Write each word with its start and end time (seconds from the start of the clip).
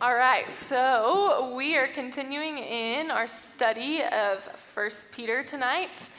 All 0.00 0.14
right, 0.14 0.48
so 0.48 1.52
we 1.56 1.76
are 1.76 1.88
continuing 1.88 2.58
in 2.58 3.10
our 3.10 3.26
study 3.26 4.00
of 4.04 4.44
First 4.44 5.10
Peter 5.10 5.42
tonight. 5.42 6.10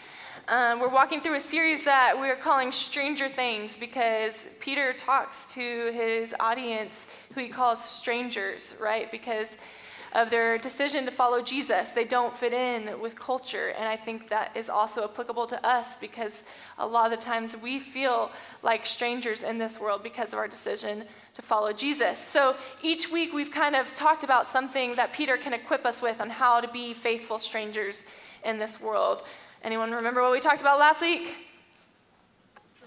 Um, 0.49 0.81
we're 0.81 0.89
walking 0.89 1.21
through 1.21 1.35
a 1.35 1.39
series 1.39 1.85
that 1.85 2.19
we 2.19 2.27
are 2.27 2.35
calling 2.35 2.73
Stranger 2.73 3.29
Things 3.29 3.77
because 3.77 4.49
Peter 4.59 4.91
talks 4.91 5.45
to 5.53 5.93
his 5.93 6.35
audience 6.41 7.07
who 7.33 7.39
he 7.39 7.47
calls 7.47 7.81
strangers, 7.81 8.75
right? 8.81 9.09
Because 9.13 9.57
of 10.13 10.29
their 10.29 10.57
decision 10.57 11.05
to 11.05 11.11
follow 11.11 11.41
Jesus. 11.41 11.91
They 11.91 12.03
don't 12.03 12.35
fit 12.35 12.51
in 12.51 12.99
with 12.99 13.17
culture. 13.17 13.73
And 13.77 13.87
I 13.87 13.95
think 13.95 14.27
that 14.27 14.57
is 14.57 14.69
also 14.69 15.05
applicable 15.05 15.47
to 15.47 15.65
us 15.65 15.95
because 15.95 16.43
a 16.79 16.85
lot 16.85 17.13
of 17.13 17.17
the 17.17 17.25
times 17.25 17.55
we 17.55 17.79
feel 17.79 18.31
like 18.61 18.85
strangers 18.85 19.41
in 19.41 19.57
this 19.57 19.79
world 19.79 20.03
because 20.03 20.33
of 20.33 20.39
our 20.39 20.49
decision 20.49 21.05
to 21.39 21.45
follow 21.45 21.71
Jesus. 21.71 22.19
So 22.19 22.55
each 22.83 23.09
week 23.09 23.33
we've 23.33 23.51
kind 23.51 23.75
of 23.75 23.95
talked 23.95 24.25
about 24.25 24.45
something 24.45 24.95
that 24.95 25.13
Peter 25.13 25.37
can 25.37 25.53
equip 25.53 25.85
us 25.85 26.01
with 26.01 26.19
on 26.19 26.29
how 26.29 26.59
to 26.59 26.67
be 26.67 26.93
faithful 26.93 27.39
strangers 27.39 28.05
in 28.43 28.59
this 28.59 28.81
world. 28.81 29.23
Anyone 29.63 29.91
remember 29.91 30.21
what 30.21 30.31
we 30.33 30.41
talked 30.41 30.59
about 30.59 30.79
last 30.79 30.99
week? 31.01 31.33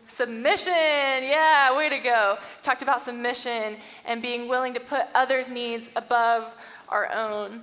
Submission. 0.07 0.73
Yeah, 0.74 1.74
way 1.74 1.88
to 1.88 1.98
go. 1.98 2.37
Talked 2.62 2.83
about 2.83 3.01
submission 3.01 3.77
and 4.05 4.20
being 4.20 4.48
willing 4.48 4.74
to 4.74 4.80
put 4.80 5.05
others' 5.15 5.48
needs 5.48 5.88
above 5.96 6.55
our 6.91 7.10
own, 7.10 7.62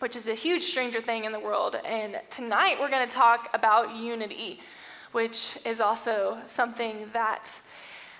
which 0.00 0.16
is 0.16 0.28
a 0.28 0.34
huge 0.34 0.64
stranger 0.64 1.00
thing 1.00 1.24
in 1.24 1.32
the 1.32 1.40
world. 1.40 1.80
And 1.86 2.20
tonight 2.28 2.76
we're 2.78 2.90
going 2.90 3.08
to 3.08 3.14
talk 3.14 3.48
about 3.54 3.96
unity, 3.96 4.60
which 5.12 5.56
is 5.64 5.80
also 5.80 6.36
something 6.44 7.08
that 7.14 7.62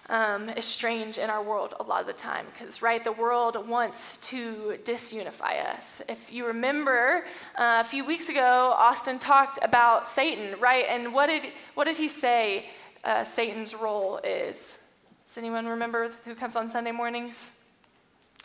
um, 0.09 0.49
is 0.51 0.65
strange 0.65 1.19
in 1.19 1.31
our 1.31 1.43
world 1.43 1.75
a 1.81 1.83
lot 1.83 2.01
of 2.01 2.07
the 2.07 2.13
time 2.13 2.47
because, 2.53 2.81
right, 2.83 3.03
the 3.03 3.13
world 3.13 3.69
wants 3.69 4.19
to 4.19 4.79
disunify 4.85 5.65
us. 5.75 6.03
If 6.09 6.33
you 6.33 6.47
remember, 6.47 7.25
uh, 7.57 7.79
a 7.81 7.85
few 7.85 8.05
weeks 8.05 8.29
ago, 8.29 8.75
Austin 8.77 9.19
talked 9.19 9.59
about 9.63 10.07
Satan, 10.07 10.59
right? 10.61 10.85
And 10.89 11.13
what 11.13 11.27
did, 11.27 11.53
what 11.75 11.85
did 11.85 11.97
he 11.97 12.09
say 12.09 12.67
uh, 13.05 13.25
Satan's 13.25 13.75
role 13.75 14.19
is? 14.19 14.81
Does 15.27 15.39
anyone 15.39 15.67
remember 15.67 16.11
who 16.25 16.35
comes 16.35 16.55
on 16.55 16.71
Sunday 16.71 16.93
mornings? 16.93 17.61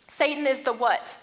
Satan 0.08 0.48
is 0.48 0.62
the 0.62 0.74
what? 0.74 1.18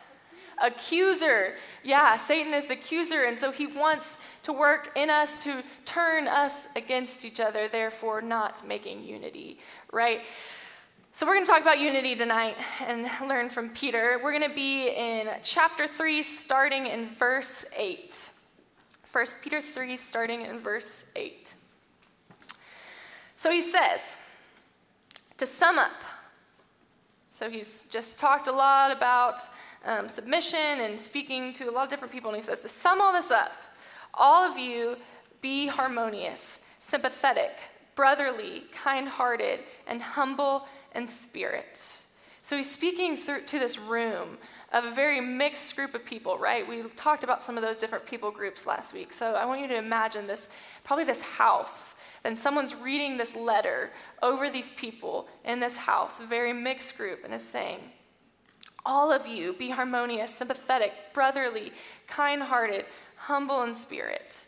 Accuser. 0.62 1.54
Yeah, 1.82 2.16
Satan 2.16 2.54
is 2.54 2.66
the 2.66 2.74
accuser, 2.74 3.24
and 3.24 3.38
so 3.38 3.50
he 3.50 3.66
wants 3.66 4.18
to 4.42 4.52
work 4.52 4.90
in 4.96 5.10
us 5.10 5.42
to 5.44 5.62
turn 5.84 6.28
us 6.28 6.68
against 6.76 7.24
each 7.24 7.40
other, 7.40 7.68
therefore, 7.68 8.20
not 8.20 8.66
making 8.66 9.04
unity, 9.04 9.58
right? 9.92 10.22
So, 11.12 11.26
we're 11.26 11.34
going 11.34 11.46
to 11.46 11.50
talk 11.50 11.62
about 11.62 11.80
unity 11.80 12.14
tonight 12.14 12.56
and 12.86 13.08
learn 13.28 13.48
from 13.48 13.70
Peter. 13.70 14.20
We're 14.22 14.30
going 14.30 14.48
to 14.48 14.54
be 14.54 14.88
in 14.88 15.28
chapter 15.42 15.88
3, 15.88 16.22
starting 16.22 16.86
in 16.86 17.08
verse 17.08 17.64
8. 17.76 18.30
1 19.10 19.26
Peter 19.42 19.60
3, 19.60 19.96
starting 19.96 20.44
in 20.44 20.60
verse 20.60 21.06
8. 21.16 21.54
So 23.36 23.50
he 23.50 23.62
says, 23.62 24.20
to 25.38 25.46
sum 25.46 25.78
up, 25.78 26.02
so 27.30 27.48
he's 27.48 27.86
just 27.90 28.18
talked 28.18 28.48
a 28.48 28.52
lot 28.52 28.90
about 28.90 29.40
um, 29.84 30.08
submission 30.08 30.80
and 30.80 31.00
speaking 31.00 31.52
to 31.54 31.68
a 31.68 31.72
lot 31.72 31.84
of 31.84 31.90
different 31.90 32.12
people, 32.12 32.30
and 32.30 32.36
he 32.36 32.42
says, 32.42 32.60
to 32.60 32.68
sum 32.68 33.00
all 33.00 33.12
this 33.12 33.30
up, 33.30 33.52
all 34.14 34.50
of 34.50 34.58
you 34.58 34.96
be 35.40 35.66
harmonious, 35.66 36.64
sympathetic, 36.78 37.58
brotherly, 37.94 38.64
kind 38.72 39.08
hearted, 39.08 39.60
and 39.86 40.02
humble 40.02 40.66
in 40.94 41.08
spirit. 41.08 42.04
So 42.42 42.56
he's 42.56 42.70
speaking 42.70 43.16
through, 43.16 43.42
to 43.46 43.58
this 43.58 43.78
room 43.78 44.38
of 44.72 44.84
a 44.84 44.90
very 44.90 45.20
mixed 45.20 45.74
group 45.76 45.94
of 45.94 46.04
people, 46.04 46.38
right? 46.38 46.68
We 46.68 46.82
talked 46.96 47.24
about 47.24 47.42
some 47.42 47.56
of 47.56 47.62
those 47.62 47.78
different 47.78 48.06
people 48.06 48.30
groups 48.30 48.66
last 48.66 48.92
week. 48.92 49.12
So 49.12 49.34
I 49.34 49.46
want 49.46 49.60
you 49.60 49.68
to 49.68 49.76
imagine 49.76 50.26
this 50.26 50.48
probably 50.84 51.04
this 51.04 51.22
house. 51.22 51.96
And 52.24 52.38
someone's 52.38 52.74
reading 52.74 53.16
this 53.16 53.36
letter 53.36 53.90
over 54.22 54.50
these 54.50 54.70
people 54.72 55.28
in 55.44 55.60
this 55.60 55.76
house, 55.76 56.20
a 56.20 56.24
very 56.24 56.52
mixed 56.52 56.96
group, 56.98 57.24
and 57.24 57.32
is 57.32 57.46
saying, 57.46 57.78
All 58.88 59.12
of 59.12 59.26
you 59.26 59.52
be 59.52 59.68
harmonious, 59.68 60.34
sympathetic, 60.34 60.94
brotherly, 61.12 61.72
kind 62.06 62.42
hearted, 62.42 62.86
humble 63.16 63.62
in 63.62 63.74
spirit, 63.74 64.46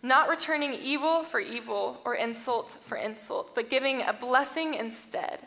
not 0.00 0.28
returning 0.28 0.74
evil 0.74 1.24
for 1.24 1.40
evil 1.40 2.00
or 2.04 2.14
insult 2.14 2.78
for 2.84 2.96
insult, 2.96 3.52
but 3.52 3.68
giving 3.68 4.02
a 4.02 4.12
blessing 4.12 4.74
instead. 4.74 5.40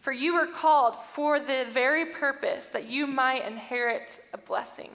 For 0.00 0.12
you 0.12 0.34
were 0.34 0.46
called 0.46 0.94
for 0.94 1.40
the 1.40 1.66
very 1.72 2.06
purpose 2.06 2.68
that 2.68 2.88
you 2.88 3.08
might 3.08 3.44
inherit 3.44 4.20
a 4.32 4.38
blessing. 4.38 4.90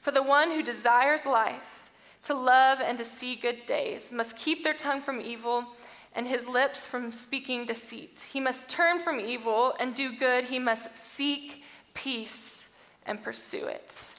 For 0.00 0.12
the 0.12 0.22
one 0.22 0.52
who 0.52 0.62
desires 0.62 1.26
life, 1.26 1.90
to 2.22 2.34
love 2.34 2.80
and 2.80 2.96
to 2.98 3.04
see 3.04 3.34
good 3.34 3.66
days, 3.66 4.12
must 4.12 4.38
keep 4.38 4.62
their 4.62 4.74
tongue 4.74 5.00
from 5.00 5.20
evil 5.20 5.66
and 6.14 6.28
his 6.28 6.46
lips 6.46 6.86
from 6.86 7.10
speaking 7.10 7.66
deceit. 7.66 8.28
He 8.32 8.38
must 8.38 8.68
turn 8.68 9.00
from 9.00 9.18
evil 9.18 9.74
and 9.80 9.92
do 9.92 10.14
good. 10.14 10.44
He 10.44 10.60
must 10.60 10.96
seek 10.96 11.61
peace 11.94 12.68
and 13.06 13.22
pursue 13.22 13.66
it. 13.66 14.18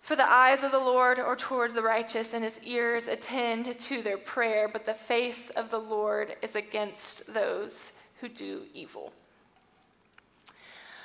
For 0.00 0.16
the 0.16 0.30
eyes 0.30 0.62
of 0.62 0.70
the 0.70 0.78
Lord 0.78 1.18
are 1.18 1.34
toward 1.34 1.74
the 1.74 1.82
righteous, 1.82 2.34
and 2.34 2.44
his 2.44 2.62
ears 2.62 3.08
attend 3.08 3.78
to 3.78 4.02
their 4.02 4.18
prayer, 4.18 4.68
but 4.68 4.84
the 4.84 4.92
face 4.92 5.48
of 5.50 5.70
the 5.70 5.78
Lord 5.78 6.36
is 6.42 6.54
against 6.54 7.32
those 7.32 7.92
who 8.20 8.28
do 8.28 8.64
evil. 8.74 9.12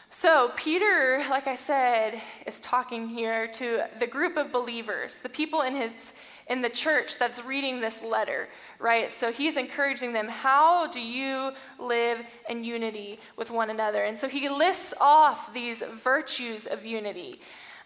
So, 0.09 0.51
Peter, 0.55 1.23
like 1.29 1.47
I 1.47 1.55
said, 1.55 2.21
is 2.45 2.59
talking 2.59 3.07
here 3.07 3.47
to 3.47 3.83
the 3.99 4.07
group 4.07 4.37
of 4.37 4.51
believers, 4.51 5.15
the 5.15 5.29
people 5.29 5.61
in 5.61 5.75
his 5.75 6.15
in 6.49 6.61
the 6.61 6.69
church 6.69 7.17
that's 7.17 7.45
reading 7.45 7.79
this 7.79 8.03
letter, 8.03 8.49
right? 8.79 9.13
So 9.13 9.31
he's 9.31 9.55
encouraging 9.55 10.13
them, 10.13 10.27
how 10.27 10.87
do 10.87 10.99
you 10.99 11.51
live 11.77 12.19
in 12.49 12.63
unity 12.63 13.19
with 13.37 13.51
one 13.51 13.69
another? 13.69 14.03
And 14.03 14.17
so 14.17 14.27
he 14.27 14.49
lists 14.49 14.93
off 14.99 15.53
these 15.53 15.83
virtues 15.83 16.65
of 16.65 16.85
unity 16.85 17.39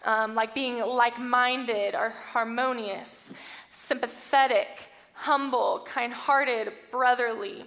um, 0.04 0.34
like 0.34 0.54
being 0.54 0.84
like 0.84 1.18
minded 1.18 1.94
or 1.94 2.10
harmonious, 2.10 3.32
sympathetic, 3.70 4.88
humble, 5.14 5.86
kind 5.86 6.12
hearted, 6.12 6.72
brotherly. 6.90 7.64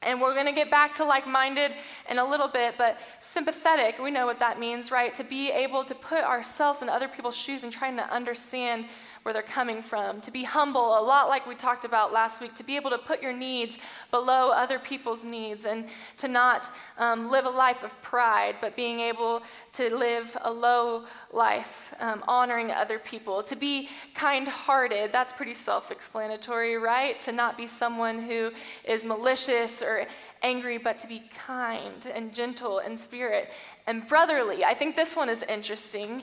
And 0.00 0.20
we're 0.20 0.34
going 0.34 0.46
to 0.46 0.52
get 0.52 0.70
back 0.70 0.94
to 0.96 1.04
like 1.04 1.26
minded 1.26 1.72
in 2.08 2.18
a 2.18 2.24
little 2.24 2.46
bit, 2.46 2.76
but 2.78 3.00
sympathetic, 3.18 3.98
we 3.98 4.12
know 4.12 4.26
what 4.26 4.38
that 4.38 4.60
means, 4.60 4.92
right? 4.92 5.12
To 5.16 5.24
be 5.24 5.50
able 5.50 5.82
to 5.84 5.94
put 5.94 6.22
ourselves 6.22 6.82
in 6.82 6.88
other 6.88 7.08
people's 7.08 7.36
shoes 7.36 7.64
and 7.64 7.72
trying 7.72 7.96
to 7.96 8.04
understand 8.14 8.86
where 9.22 9.32
they're 9.32 9.42
coming 9.42 9.82
from, 9.82 10.20
to 10.22 10.30
be 10.30 10.44
humble, 10.44 10.98
a 10.98 11.02
lot 11.02 11.28
like 11.28 11.46
we 11.46 11.54
talked 11.54 11.84
about 11.84 12.12
last 12.12 12.40
week, 12.40 12.54
to 12.54 12.64
be 12.64 12.76
able 12.76 12.90
to 12.90 12.98
put 12.98 13.22
your 13.22 13.32
needs 13.32 13.78
below 14.10 14.50
other 14.50 14.78
people's 14.78 15.24
needs 15.24 15.66
and 15.66 15.86
to 16.16 16.28
not 16.28 16.70
um, 16.98 17.30
live 17.30 17.44
a 17.46 17.50
life 17.50 17.82
of 17.82 18.00
pride, 18.02 18.56
but 18.60 18.76
being 18.76 19.00
able 19.00 19.42
to 19.72 19.94
live 19.94 20.36
a 20.42 20.50
low 20.50 21.04
life, 21.32 21.94
um, 22.00 22.22
honoring 22.26 22.70
other 22.70 22.98
people, 22.98 23.42
to 23.42 23.56
be 23.56 23.88
kind 24.14 24.48
hearted. 24.48 25.12
That's 25.12 25.32
pretty 25.32 25.54
self 25.54 25.90
explanatory, 25.90 26.76
right? 26.76 27.20
To 27.22 27.32
not 27.32 27.56
be 27.56 27.66
someone 27.66 28.22
who 28.22 28.52
is 28.84 29.04
malicious 29.04 29.82
or 29.82 30.06
angry, 30.42 30.78
but 30.78 30.98
to 30.98 31.08
be 31.08 31.22
kind 31.46 32.06
and 32.14 32.34
gentle 32.34 32.78
in 32.78 32.96
spirit 32.96 33.50
and 33.86 34.06
brotherly. 34.06 34.64
I 34.64 34.74
think 34.74 34.96
this 34.96 35.16
one 35.16 35.28
is 35.28 35.42
interesting. 35.42 36.22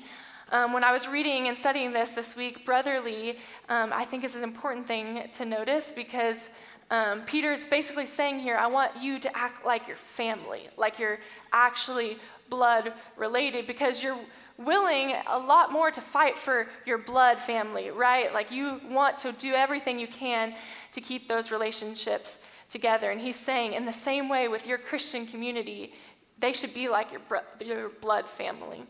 Um, 0.52 0.74
when 0.74 0.84
I 0.84 0.92
was 0.92 1.08
reading 1.08 1.48
and 1.48 1.58
studying 1.58 1.92
this 1.92 2.12
this 2.12 2.36
week, 2.36 2.66
brotherly, 2.66 3.40
um, 3.68 3.92
I 3.92 4.06
think 4.06 4.24
is 4.24 4.36
an 4.36 4.44
important 4.44 4.86
thing 4.86 5.28
to 5.34 5.46
notice 5.46 5.92
because 5.92 6.52
um, 6.92 7.22
Peter's 7.22 7.66
basically 7.66 8.06
saying 8.06 8.40
here, 8.40 8.56
I 8.56 8.68
want 8.68 8.92
you 9.02 9.18
to 9.20 9.38
act 9.38 9.66
like 9.66 9.88
your 9.88 9.98
family, 9.98 10.70
like 10.78 11.00
you're 11.00 11.20
actually 11.52 12.18
blood 12.50 12.94
related, 13.18 13.66
because 13.66 14.04
you're 14.04 14.20
willing 14.60 15.16
a 15.28 15.38
lot 15.38 15.72
more 15.72 15.90
to 15.90 16.00
fight 16.00 16.38
for 16.38 16.68
your 16.86 17.00
blood 17.00 17.40
family, 17.40 17.90
right? 17.90 18.32
Like 18.32 18.52
you 18.52 18.80
want 18.90 19.18
to 19.20 19.32
do 19.32 19.54
everything 19.54 20.00
you 20.00 20.08
can 20.08 20.54
to 20.92 21.02
keep 21.02 21.28
those 21.28 21.50
relationships 21.50 22.40
together. 22.70 23.10
And 23.10 23.20
he's 23.20 23.36
saying, 23.36 23.74
in 23.74 23.86
the 23.86 23.94
same 23.94 24.30
way 24.30 24.48
with 24.48 24.68
your 24.68 24.78
Christian 24.78 25.26
community, 25.26 25.94
they 26.38 26.54
should 26.54 26.74
be 26.74 26.88
like 26.88 27.12
your, 27.12 27.22
your 27.60 27.90
blood 27.90 28.28
family 28.28 28.86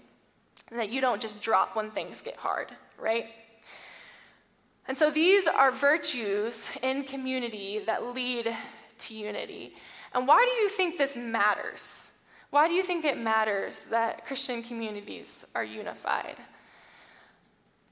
that 0.72 0.90
you 0.90 1.02
don't 1.02 1.22
just 1.22 1.42
drop 1.42 1.76
when 1.76 1.92
things 1.92 2.22
get 2.22 2.38
hard, 2.38 2.70
right? 3.00 3.28
And 4.88 4.96
so 4.96 5.10
these 5.10 5.48
are 5.48 5.72
virtues 5.72 6.72
in 6.84 7.04
community 7.04 7.80
that 7.86 8.14
lead 8.14 8.56
to 8.98 9.14
unity. 9.14 9.74
And 10.14 10.28
why 10.28 10.46
do 10.46 10.62
you 10.62 10.70
think 10.70 10.98
this 10.98 11.16
matters? 11.18 12.20
Why 12.52 12.68
do 12.68 12.74
you 12.74 12.84
think 12.84 13.04
it 13.04 13.18
matters 13.18 13.86
that 13.86 14.26
Christian 14.26 14.64
communities 14.64 15.46
are 15.56 15.64
unified? 15.64 16.38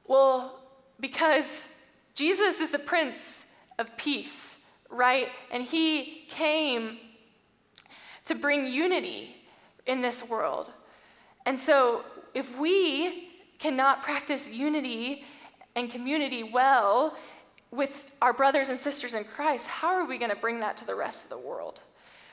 Well, 0.06 0.60
because 1.00 1.80
Jesus 2.14 2.62
is 2.62 2.72
the 2.72 2.80
Prince 2.80 3.48
of 3.80 3.96
Peace, 3.98 4.66
right? 4.90 5.30
And 5.52 5.64
he 5.64 6.26
came 6.30 6.98
to 8.26 8.36
bring 8.36 8.68
unity 8.68 9.36
in 9.86 10.02
this 10.02 10.28
world. 10.30 10.70
And 11.46 11.60
so 11.60 12.06
if 12.34 12.58
we 12.58 13.30
cannot 13.60 14.04
practice 14.04 14.52
unity 14.52 15.24
and 15.76 15.90
community 15.90 16.44
well 16.44 17.16
with 17.72 18.12
our 18.22 18.34
brothers 18.34 18.70
and 18.70 18.78
sisters 18.78 19.14
in 19.14 19.24
Christ, 19.24 19.68
how 19.68 19.90
are 19.90 20.06
we 20.06 20.18
going 20.18 20.32
to 20.32 20.38
bring 20.38 20.60
that 20.60 20.78
to 20.78 20.86
the 20.86 20.96
rest 20.96 21.26
of 21.26 21.30
the 21.30 21.38
world? 21.38 21.82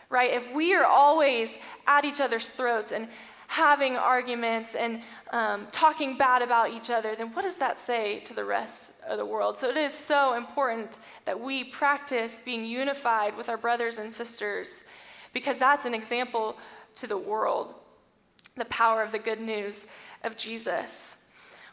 Right? 0.08 0.32
If 0.32 0.52
we 0.54 0.74
are 0.74 0.84
always 0.84 1.58
at 1.86 2.04
each 2.04 2.20
other's 2.20 2.48
throats 2.48 2.92
and 2.92 3.08
having 3.46 3.96
arguments 3.96 4.74
and 4.74 5.02
um, 5.32 5.66
talking 5.72 6.16
bad 6.16 6.42
about 6.42 6.72
each 6.72 6.90
other, 6.90 7.14
then 7.16 7.32
what 7.32 7.42
does 7.42 7.56
that 7.58 7.78
say 7.78 8.20
to 8.20 8.34
the 8.34 8.44
rest 8.44 9.00
of 9.08 9.18
the 9.18 9.24
world? 9.24 9.56
So 9.56 9.68
it 9.68 9.76
is 9.76 9.92
so 9.92 10.36
important 10.36 10.98
that 11.24 11.40
we 11.40 11.64
practice 11.64 12.40
being 12.44 12.64
unified 12.64 13.36
with 13.36 13.48
our 13.48 13.56
brothers 13.56 13.98
and 13.98 14.12
sisters 14.12 14.84
because 15.32 15.58
that's 15.58 15.84
an 15.84 15.94
example 15.94 16.58
to 16.96 17.06
the 17.06 17.18
world 17.18 17.74
the 18.60 18.64
power 18.66 19.02
of 19.02 19.10
the 19.10 19.18
good 19.18 19.40
news 19.40 19.88
of 20.22 20.36
Jesus. 20.36 21.16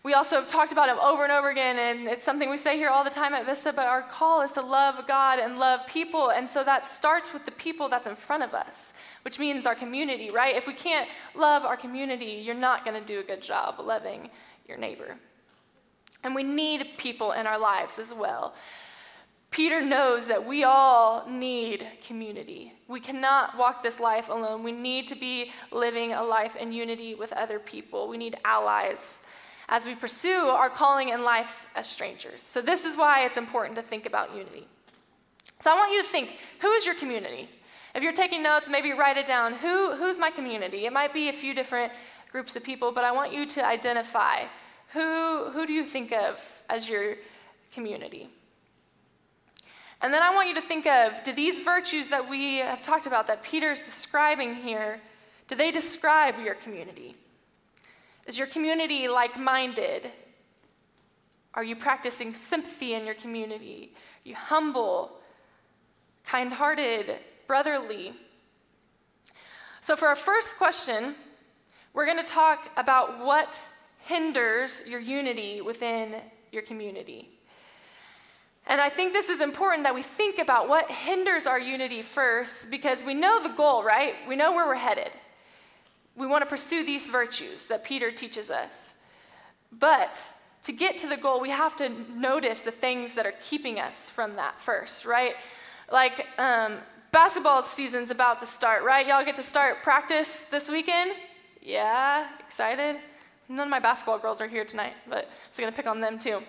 We 0.04 0.14
also 0.14 0.38
have 0.38 0.48
talked 0.48 0.72
about 0.72 0.88
him 0.88 0.98
over 1.00 1.24
and 1.24 1.34
over 1.34 1.50
again, 1.50 1.78
and 1.78 2.08
it's 2.08 2.24
something 2.24 2.50
we 2.50 2.58
say 2.58 2.78
here 2.78 2.90
all 2.90 3.04
the 3.04 3.10
time 3.10 3.34
at 3.34 3.46
Vista, 3.46 3.74
but 3.74 3.88
our 3.88 4.02
call 4.02 4.42
is 4.42 4.54
to 4.54 4.62
love 4.62 5.06
God 5.06 5.38
and 5.38 5.60
love 5.60 5.86
people. 5.86 6.32
And 6.32 6.48
so 6.48 6.64
that 6.64 6.86
starts 6.86 7.34
with 7.34 7.46
the 7.46 7.52
people 7.52 7.90
that's 7.90 8.08
in 8.08 8.16
front 8.16 8.44
of 8.44 8.54
us, 8.54 8.94
which 9.24 9.38
means 9.38 9.66
our 9.66 9.76
community, 9.76 10.30
right? 10.30 10.56
If 10.56 10.66
we 10.66 10.74
can't 10.74 11.10
love 11.36 11.66
our 11.66 11.76
community, 11.76 12.42
you're 12.46 12.56
not 12.56 12.86
going 12.86 12.98
to 12.98 13.06
do 13.06 13.20
a 13.20 13.24
good 13.24 13.42
job 13.42 13.76
loving 13.84 14.30
your 14.66 14.78
neighbor. 14.78 15.18
And 16.24 16.34
we 16.34 16.44
need 16.44 16.98
people 16.98 17.34
in 17.34 17.46
our 17.46 17.60
lives 17.60 18.00
as 18.00 18.14
well. 18.14 18.54
Peter 19.52 19.82
knows 19.82 20.28
that 20.28 20.46
we 20.46 20.64
all 20.64 21.28
need 21.28 21.88
community. 22.06 22.74
We 22.88 23.00
cannot 23.00 23.58
walk 23.58 23.82
this 23.82 24.00
life 24.00 24.30
alone. 24.30 24.64
We 24.64 24.72
need 24.72 25.08
to 25.08 25.16
be 25.16 25.52
living 25.72 26.14
a 26.14 26.24
life 26.24 26.56
in 26.56 26.72
unity 26.72 27.16
with 27.16 27.34
other 27.34 27.58
people. 27.58 28.08
We 28.08 28.18
need 28.18 28.38
allies 28.46 29.22
as 29.70 29.86
we 29.86 29.96
pursue 29.96 30.48
our 30.48 30.70
calling 30.70 31.10
in 31.10 31.24
life 31.24 31.68
as 31.76 31.88
strangers. 31.88 32.42
So, 32.44 32.62
this 32.62 32.86
is 32.86 32.96
why 32.96 33.26
it's 33.26 33.38
important 33.38 33.76
to 33.78 33.82
think 33.82 34.06
about 34.06 34.36
unity. 34.36 34.68
So, 35.60 35.72
I 35.72 35.76
want 35.76 35.94
you 35.94 36.04
to 36.04 36.08
think 36.08 36.38
who 36.60 36.72
is 36.72 36.86
your 36.86 36.96
community? 36.96 37.50
If 37.96 38.04
you're 38.04 38.14
taking 38.14 38.44
notes, 38.44 38.70
maybe 38.70 38.94
write 38.94 39.18
it 39.18 39.26
down. 39.26 39.54
Who, 39.54 39.96
who's 39.96 40.20
my 40.20 40.30
community? 40.30 40.86
It 40.86 40.94
might 40.94 41.14
be 41.14 41.30
a 41.30 41.34
few 41.34 41.54
different 41.54 41.92
groups 42.32 42.56
of 42.56 42.64
people, 42.64 42.92
but 42.92 43.04
I 43.04 43.12
want 43.12 43.34
you 43.34 43.46
to 43.48 43.66
identify 43.66 44.44
who, 44.94 45.50
who 45.50 45.66
do 45.66 45.74
you 45.74 45.84
think 45.84 46.12
of 46.14 46.64
as 46.70 46.88
your 46.88 47.16
community? 47.74 48.30
And 50.02 50.14
then 50.14 50.22
I 50.22 50.34
want 50.34 50.48
you 50.48 50.56
to 50.56 50.62
think 50.62 50.86
of 50.86 51.24
do 51.24 51.34
these 51.34 51.60
virtues 51.60 52.10
that 52.10 52.30
we 52.30 52.58
have 52.58 52.82
talked 52.82 53.08
about, 53.08 53.28
that 53.28 53.42
Peter's 53.42 53.84
describing 53.84 54.56
here, 54.56 55.02
do 55.48 55.56
they 55.56 55.72
describe 55.72 56.36
your 56.40 56.54
community? 56.54 57.16
Is 58.28 58.38
your 58.38 58.48
community 58.48 59.08
like 59.08 59.40
minded? 59.40 60.12
Are 61.54 61.64
you 61.64 61.76
practicing 61.76 62.34
sympathy 62.34 62.94
in 62.94 63.06
your 63.06 63.16
community? 63.16 63.94
Are 64.26 64.30
you 64.30 64.36
humble, 64.36 65.14
kind 66.26 66.54
hearted, 66.54 67.16
brotherly? 67.48 68.14
So, 69.82 69.96
for 69.96 70.10
our 70.10 70.16
first 70.16 70.58
question, 70.58 71.16
we're 71.94 72.06
going 72.06 72.24
to 72.24 72.32
talk 72.32 72.70
about 72.78 73.26
what 73.26 73.60
hinders 74.00 74.88
your 74.88 75.00
unity 75.00 75.62
within 75.62 76.22
your 76.52 76.62
community. 76.62 77.37
And 78.68 78.82
I 78.82 78.90
think 78.90 79.14
this 79.14 79.30
is 79.30 79.40
important 79.40 79.84
that 79.84 79.96
we 79.96 80.04
think 80.04 80.40
about 80.40 80.68
what 80.68 80.92
hinders 80.92 81.48
our 81.48 81.60
unity 81.60 82.02
first 82.02 82.70
because 82.70 83.02
we 83.02 83.14
know 83.14 83.42
the 83.42 83.50
goal, 83.50 83.82
right? 83.82 84.14
We 84.28 84.36
know 84.36 84.52
where 84.52 84.68
we're 84.68 84.76
headed. 84.76 85.12
We 86.18 86.28
want 86.28 86.44
to 86.44 86.50
pursue 86.50 86.84
these 86.84 87.08
virtues 87.08 87.68
that 87.68 87.86
Peter 87.86 88.12
teaches 88.12 88.52
us. 88.52 88.96
But 89.72 90.20
to 90.64 90.74
get 90.74 90.98
to 90.98 91.08
the 91.08 91.16
goal, 91.16 91.40
we 91.40 91.50
have 91.50 91.78
to 91.78 91.90
notice 92.14 92.62
the 92.62 92.72
things 92.72 93.16
that 93.16 93.26
are 93.26 93.36
keeping 93.42 93.80
us 93.80 94.10
from 94.10 94.36
that 94.36 94.60
first, 94.60 95.06
right? 95.06 95.36
Like 95.90 96.28
um, 96.38 96.80
basketball 97.14 97.64
season's 97.64 98.12
about 98.12 98.40
to 98.40 98.46
start, 98.46 98.84
right? 98.84 99.08
Y'all 99.08 99.24
get 99.24 99.36
to 99.38 99.44
start 99.44 99.82
practice 99.82 100.44
this 100.44 100.68
weekend? 100.68 101.12
Yeah, 101.62 102.28
excited? 102.40 102.98
None 103.48 103.68
of 103.68 103.72
my 103.72 103.80
basketball 103.80 104.20
girls 104.20 104.42
are 104.42 104.48
here 104.48 104.66
tonight, 104.66 104.94
but 105.10 105.26
I'm 105.26 105.62
going 105.62 105.72
to 105.72 105.76
pick 105.76 105.88
on 105.88 106.02
them 106.02 106.20
too. 106.20 106.42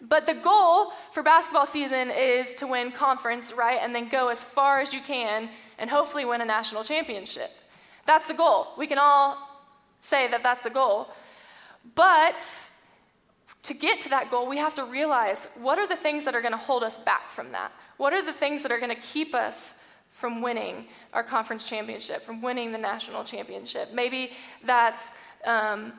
But 0.00 0.26
the 0.26 0.34
goal 0.34 0.92
for 1.12 1.22
basketball 1.22 1.66
season 1.66 2.10
is 2.10 2.54
to 2.54 2.66
win 2.66 2.92
conference, 2.92 3.52
right? 3.52 3.78
And 3.82 3.94
then 3.94 4.08
go 4.08 4.28
as 4.28 4.42
far 4.42 4.80
as 4.80 4.92
you 4.92 5.00
can 5.00 5.48
and 5.78 5.90
hopefully 5.90 6.24
win 6.24 6.40
a 6.40 6.44
national 6.44 6.84
championship. 6.84 7.50
That's 8.06 8.26
the 8.26 8.34
goal. 8.34 8.68
We 8.76 8.86
can 8.86 8.98
all 8.98 9.36
say 9.98 10.28
that 10.28 10.42
that's 10.42 10.62
the 10.62 10.70
goal. 10.70 11.08
But 11.94 12.70
to 13.64 13.74
get 13.74 14.00
to 14.02 14.08
that 14.10 14.30
goal, 14.30 14.48
we 14.48 14.58
have 14.58 14.74
to 14.76 14.84
realize 14.84 15.48
what 15.56 15.78
are 15.78 15.86
the 15.86 15.96
things 15.96 16.24
that 16.24 16.34
are 16.34 16.40
going 16.40 16.52
to 16.52 16.58
hold 16.58 16.84
us 16.84 16.98
back 16.98 17.28
from 17.28 17.52
that? 17.52 17.72
What 17.96 18.12
are 18.12 18.24
the 18.24 18.32
things 18.32 18.62
that 18.62 18.72
are 18.72 18.78
going 18.78 18.94
to 18.94 19.02
keep 19.02 19.34
us 19.34 19.82
from 20.10 20.42
winning 20.42 20.86
our 21.12 21.22
conference 21.22 21.68
championship, 21.68 22.22
from 22.22 22.40
winning 22.40 22.72
the 22.72 22.78
national 22.78 23.24
championship? 23.24 23.92
Maybe 23.92 24.32
that's 24.64 25.10
um, 25.44 25.92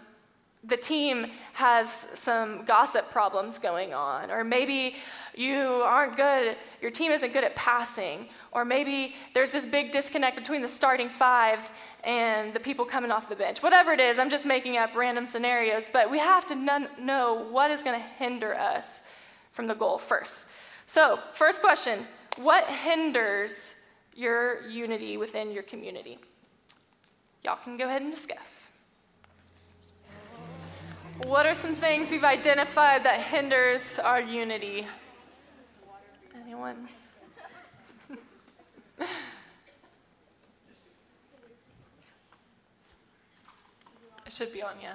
the 0.64 0.78
team 0.78 1.28
has 1.54 1.90
some 1.90 2.66
gossip 2.66 3.10
problems 3.12 3.60
going 3.60 3.94
on, 3.94 4.30
or 4.30 4.44
maybe 4.44 4.96
you 5.36 5.58
aren't 5.58 6.18
good, 6.18 6.58
your 6.82 6.92
team 6.92 7.12
isn't 7.12 7.32
good 7.32 7.46
at 7.46 7.56
passing, 7.56 8.28
or 8.52 8.66
maybe 8.66 9.16
there's 9.34 9.52
this 9.52 9.66
big 9.66 9.92
disconnect 9.92 10.36
between 10.36 10.62
the 10.62 10.68
starting 10.68 11.08
five 11.08 11.72
and 12.04 12.54
the 12.54 12.60
people 12.60 12.84
coming 12.84 13.12
off 13.12 13.30
the 13.30 13.36
bench. 13.36 13.64
Whatever 13.64 13.94
it 13.94 14.02
is, 14.02 14.20
I'm 14.20 14.30
just 14.30 14.46
making 14.46 14.78
up 14.78 14.96
random 14.96 15.28
scenarios, 15.28 15.90
but 15.92 16.12
we 16.12 16.20
have 16.20 16.46
to 16.48 16.56
know 17.00 17.48
what 17.50 17.72
is 17.72 17.84
going 17.84 18.00
to 18.00 18.06
hinder 18.18 18.54
us 18.54 19.02
from 19.52 19.68
the 19.68 19.76
goal 19.76 19.98
first. 19.98 20.52
So, 20.88 21.20
first 21.34 21.62
question 21.62 22.00
what 22.38 22.66
hinders 22.66 23.76
your 24.16 24.68
unity 24.68 25.18
within 25.18 25.52
your 25.52 25.64
community? 25.64 26.20
Y'all 27.44 27.60
can 27.64 27.78
go 27.78 27.86
ahead 27.86 28.02
and 28.02 28.12
discuss. 28.12 28.69
What 31.25 31.45
are 31.45 31.54
some 31.56 31.75
things 31.75 32.12
we've 32.12 32.24
identified 32.24 33.04
that 33.04 33.19
hinders 33.19 34.00
our 34.00 34.21
unity? 34.21 34.88
Anyone? 36.44 36.88
It 44.25 44.33
should 44.33 44.54
be 44.54 44.62
on, 44.62 44.75
yeah. 44.80 44.94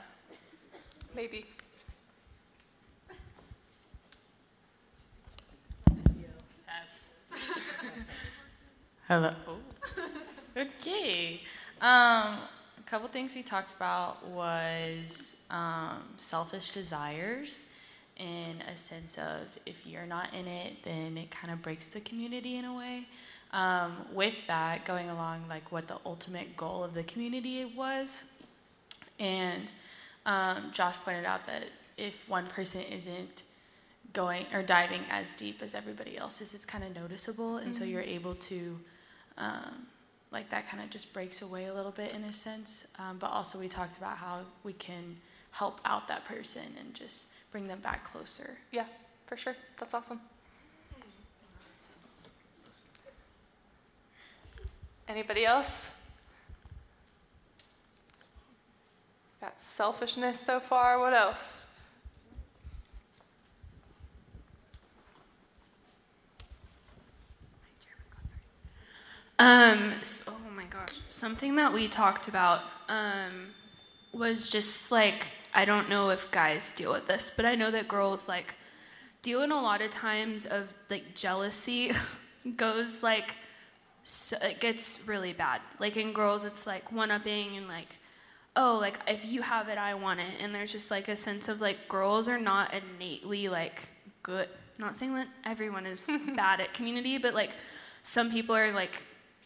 Maybe. 1.14 1.46
Hello. 9.08 9.34
Okay. 10.56 11.40
Um, 11.80 12.36
a 12.84 12.90
couple 12.90 13.08
things 13.08 13.34
we 13.34 13.42
talked 13.42 13.74
about 13.74 14.26
was 14.28 15.46
um, 15.50 16.02
selfish 16.16 16.72
desires 16.72 17.72
in 18.16 18.62
a 18.72 18.76
sense 18.76 19.18
of 19.18 19.58
if 19.66 19.86
you're 19.86 20.06
not 20.06 20.32
in 20.34 20.46
it, 20.46 20.82
then 20.84 21.16
it 21.16 21.30
kind 21.30 21.52
of 21.52 21.62
breaks 21.62 21.88
the 21.88 22.00
community 22.00 22.56
in 22.56 22.64
a 22.64 22.74
way. 22.74 23.06
Um, 23.52 23.96
with 24.12 24.36
that, 24.48 24.84
going 24.84 25.08
along 25.08 25.44
like 25.48 25.70
what 25.70 25.86
the 25.86 25.98
ultimate 26.04 26.56
goal 26.56 26.82
of 26.82 26.92
the 26.92 27.04
community 27.04 27.64
was, 27.64 28.32
and 29.20 29.70
um, 30.26 30.70
Josh 30.72 30.96
pointed 31.04 31.24
out 31.24 31.46
that 31.46 31.64
if 31.96 32.28
one 32.28 32.46
person 32.46 32.82
isn't 32.90 33.42
going 34.12 34.46
or 34.52 34.62
diving 34.62 35.02
as 35.10 35.36
deep 35.36 35.62
as 35.62 35.74
everybody 35.74 36.18
else 36.18 36.40
is, 36.40 36.54
it's 36.54 36.64
kind 36.64 36.84
of 36.84 36.94
noticeable. 36.94 37.58
And 37.58 37.72
mm-hmm. 37.72 37.82
so 37.82 37.84
you're 37.84 38.02
able 38.02 38.34
to, 38.34 38.76
um, 39.38 39.86
like, 40.34 40.50
that 40.50 40.68
kind 40.68 40.82
of 40.82 40.90
just 40.90 41.14
breaks 41.14 41.40
away 41.40 41.64
a 41.66 41.72
little 41.72 41.92
bit 41.92 42.12
in 42.14 42.24
a 42.24 42.32
sense. 42.32 42.88
Um, 42.98 43.16
but 43.18 43.30
also, 43.30 43.58
we 43.58 43.68
talked 43.68 43.96
about 43.96 44.18
how 44.18 44.40
we 44.64 44.74
can 44.74 45.16
help 45.52 45.80
out 45.86 46.08
that 46.08 46.26
person 46.26 46.64
and 46.78 46.92
just 46.92 47.32
bring 47.52 47.68
them 47.68 47.78
back 47.78 48.04
closer. 48.04 48.58
Yeah, 48.72 48.84
for 49.26 49.36
sure. 49.36 49.56
That's 49.78 49.94
awesome. 49.94 50.20
Anybody 55.08 55.46
else? 55.46 56.02
Got 59.40 59.62
selfishness 59.62 60.40
so 60.40 60.58
far. 60.60 60.98
What 60.98 61.12
else? 61.12 61.66
Um, 69.38 69.94
so, 70.02 70.32
oh 70.32 70.50
my 70.54 70.64
gosh. 70.64 70.98
Something 71.08 71.56
that 71.56 71.72
we 71.72 71.88
talked 71.88 72.28
about 72.28 72.62
um, 72.88 73.48
was 74.12 74.48
just 74.48 74.90
like, 74.92 75.26
I 75.52 75.64
don't 75.64 75.88
know 75.88 76.10
if 76.10 76.30
guys 76.30 76.74
deal 76.74 76.92
with 76.92 77.06
this, 77.06 77.32
but 77.34 77.44
I 77.44 77.54
know 77.54 77.70
that 77.70 77.88
girls 77.88 78.28
like 78.28 78.56
deal 79.22 79.42
in 79.42 79.50
a 79.50 79.60
lot 79.60 79.82
of 79.82 79.90
times 79.90 80.46
of 80.46 80.72
like 80.90 81.14
jealousy 81.14 81.92
goes 82.56 83.02
like, 83.02 83.36
so, 84.02 84.36
it 84.42 84.60
gets 84.60 85.06
really 85.08 85.32
bad. 85.32 85.60
Like 85.78 85.96
in 85.96 86.12
girls, 86.12 86.44
it's 86.44 86.66
like 86.66 86.92
one 86.92 87.10
upping 87.10 87.56
and 87.56 87.66
like 87.66 87.98
oh, 88.56 88.78
like 88.80 88.98
if 89.06 89.24
you 89.24 89.42
have 89.42 89.68
it, 89.68 89.78
I 89.78 89.94
want 89.94 90.20
it. 90.20 90.34
And 90.40 90.54
there's 90.54 90.72
just 90.72 90.90
like 90.90 91.08
a 91.08 91.16
sense 91.16 91.48
of 91.48 91.60
like 91.60 91.88
girls 91.88 92.28
are 92.28 92.38
not 92.38 92.72
innately 92.74 93.48
like 93.48 93.88
good. 94.22 94.48
Not 94.78 94.96
saying 94.96 95.14
that 95.14 95.28
everyone 95.44 95.86
is 95.86 96.06
bad 96.36 96.60
at 96.60 96.74
community, 96.74 97.18
but 97.18 97.34
like 97.34 97.50
some 98.02 98.30
people 98.30 98.54
are 98.54 98.72
like 98.72 99.02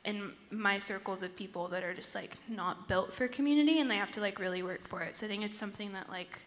in 0.09 0.33
my 0.51 0.79
circles 0.79 1.23
of 1.23 1.37
people 1.37 1.69
that 1.69 1.85
are 1.85 1.93
just 1.93 2.15
like 2.15 2.35
not 2.49 2.89
built 2.89 3.13
for 3.13 3.29
community 3.29 3.79
and 3.79 3.91
they 3.91 3.97
have 3.97 4.11
to 4.11 4.23
like 4.23 4.39
really 4.39 4.63
work 4.63 4.89
for 4.89 5.03
it. 5.03 5.15
So 5.15 5.27
I 5.27 5.29
think 5.29 5.45
it's 5.45 5.59
something 5.59 5.93
that 5.93 6.09
like 6.09 6.39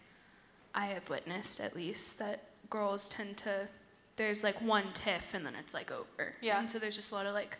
I 0.74 0.86
have 0.86 1.08
witnessed 1.08 1.60
at 1.60 1.76
least 1.76 2.18
that 2.18 2.42
girls 2.70 3.08
tend 3.08 3.36
to 3.38 3.68
there's 4.16 4.42
like 4.42 4.60
one 4.60 4.86
tiff 4.94 5.32
and 5.32 5.46
then 5.46 5.54
it's 5.54 5.74
like 5.74 5.92
over. 5.92 6.34
Yeah. 6.40 6.58
And 6.58 6.68
so 6.68 6.80
there's 6.80 6.96
just 6.96 7.12
a 7.12 7.14
lot 7.14 7.26
of 7.26 7.34
like 7.34 7.56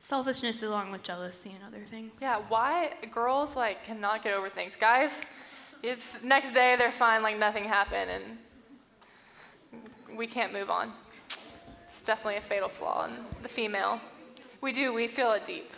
selfishness 0.00 0.64
along 0.64 0.90
with 0.90 1.04
jealousy 1.04 1.52
and 1.54 1.62
other 1.64 1.84
things. 1.86 2.10
Yeah, 2.20 2.40
why 2.48 2.94
girls 3.12 3.54
like 3.54 3.84
cannot 3.84 4.24
get 4.24 4.34
over 4.34 4.48
things. 4.48 4.74
Guys, 4.74 5.26
it's 5.84 6.24
next 6.24 6.52
day 6.52 6.74
they're 6.76 6.90
fine 6.90 7.22
like 7.22 7.38
nothing 7.38 7.64
happened 7.64 8.10
and 8.10 8.24
we 10.18 10.26
can't 10.26 10.52
move 10.52 10.70
on. 10.70 10.92
It's 11.84 12.02
definitely 12.02 12.38
a 12.38 12.40
fatal 12.40 12.68
flaw 12.68 13.04
in 13.04 13.12
the 13.42 13.48
female. 13.48 14.00
We 14.64 14.72
do, 14.72 14.94
we 14.94 15.08
feel 15.08 15.32
it 15.32 15.44
deep. 15.44 15.70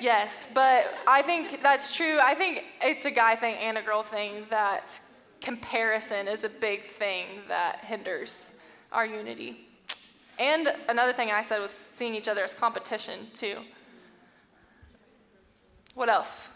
Yes, 0.00 0.50
but 0.52 0.92
I 1.06 1.22
think 1.22 1.62
that's 1.62 1.94
true. 1.94 2.18
I 2.20 2.34
think 2.34 2.64
it's 2.82 3.04
a 3.04 3.10
guy 3.12 3.36
thing 3.36 3.54
and 3.54 3.78
a 3.78 3.82
girl 3.82 4.02
thing 4.02 4.46
that 4.50 4.98
comparison 5.40 6.26
is 6.26 6.42
a 6.42 6.48
big 6.48 6.82
thing 6.82 7.26
that 7.46 7.78
hinders 7.84 8.56
our 8.90 9.06
unity. 9.06 9.68
And 10.40 10.74
another 10.88 11.12
thing 11.12 11.30
I 11.30 11.42
said 11.42 11.60
was 11.60 11.70
seeing 11.70 12.16
each 12.16 12.26
other 12.26 12.42
as 12.42 12.52
competition, 12.52 13.28
too. 13.32 13.58
What 15.94 16.08
else? 16.08 16.50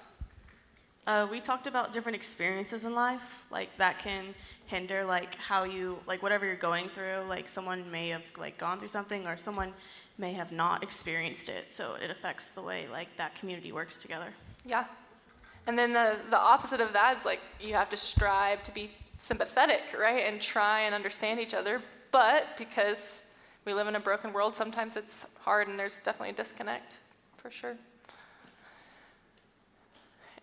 Uh, 1.06 1.28
we 1.30 1.40
talked 1.40 1.68
about 1.68 1.92
different 1.92 2.16
experiences 2.16 2.84
in 2.84 2.96
life, 2.96 3.46
like 3.48 3.68
that 3.78 4.00
can 4.00 4.34
hinder 4.66 5.04
like 5.04 5.36
how 5.36 5.62
you 5.62 5.98
like 6.06 6.22
whatever 6.22 6.46
you're 6.46 6.54
going 6.56 6.88
through. 6.88 7.18
Like 7.28 7.48
someone 7.48 7.88
may 7.90 8.08
have 8.08 8.22
like 8.38 8.56
gone 8.58 8.78
through 8.78 8.88
something, 8.88 9.26
or 9.26 9.36
someone 9.36 9.72
may 10.22 10.32
have 10.32 10.52
not 10.52 10.82
experienced 10.84 11.48
it, 11.48 11.70
so 11.70 11.96
it 12.02 12.08
affects 12.08 12.52
the 12.52 12.62
way 12.62 12.86
like 12.90 13.08
that 13.16 13.34
community 13.34 13.72
works 13.72 13.98
together. 13.98 14.28
Yeah. 14.64 14.84
And 15.66 15.76
then 15.76 15.92
the, 15.92 16.16
the 16.30 16.38
opposite 16.38 16.80
of 16.80 16.92
that 16.92 17.18
is 17.18 17.24
like 17.24 17.40
you 17.60 17.74
have 17.74 17.90
to 17.90 17.96
strive 17.96 18.62
to 18.62 18.72
be 18.72 18.92
sympathetic, 19.18 19.82
right? 19.98 20.24
And 20.26 20.40
try 20.40 20.82
and 20.82 20.94
understand 20.94 21.40
each 21.40 21.54
other. 21.54 21.82
But 22.12 22.56
because 22.56 23.26
we 23.64 23.74
live 23.74 23.88
in 23.88 23.96
a 23.96 24.00
broken 24.00 24.32
world, 24.32 24.54
sometimes 24.54 24.96
it's 24.96 25.26
hard 25.40 25.66
and 25.66 25.78
there's 25.78 25.98
definitely 26.00 26.30
a 26.30 26.34
disconnect, 26.34 26.98
for 27.36 27.50
sure. 27.50 27.74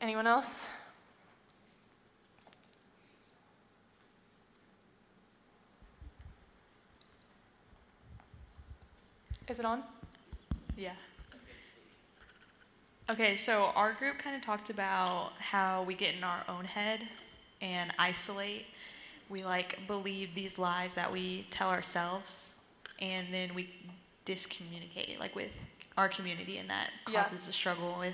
Anyone 0.02 0.28
else? 0.28 0.68
Is 9.50 9.58
it 9.58 9.66
on? 9.66 9.82
Yeah. 10.78 10.92
Okay, 13.10 13.36
so 13.36 13.72
our 13.76 13.94
group 13.94 14.20
kind 14.20 14.36
of 14.36 14.44
talked 14.44 14.70
about 14.70 15.32
how 15.40 15.82
we 15.82 15.96
get 15.96 16.14
in 16.14 16.24
our 16.24 16.44
own 16.48 16.66
head 16.66 17.02
and 17.60 17.92
isolate. 17.98 18.68
We 19.28 19.44
like 19.44 19.80
believe 19.88 20.36
these 20.36 20.60
lies 20.60 20.94
that 20.94 21.12
we 21.12 21.48
tell 21.50 21.72
ourselves, 21.72 22.54
and 23.00 23.34
then 23.34 23.56
we 23.56 23.70
discommunicate, 24.26 25.20
like 25.20 25.36
with 25.36 25.52
our 25.98 26.08
community, 26.10 26.58
and 26.60 26.70
that 26.70 26.92
Yeah. 27.08 27.24
causes 27.24 27.48
a 27.48 27.54
struggle 27.54 27.98
with 27.98 28.14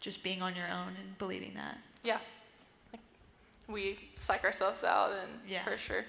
just 0.00 0.22
being 0.22 0.42
on 0.42 0.54
your 0.54 0.68
own 0.68 0.96
and 1.00 1.16
believing 1.16 1.54
that. 1.54 1.78
Yeah. 2.02 2.20
Like, 2.92 3.00
we 3.66 4.10
psych 4.18 4.44
ourselves 4.44 4.84
out, 4.84 5.12
and 5.12 5.40
Yeah. 5.48 5.64
for 5.64 5.78
sure. 5.78 6.04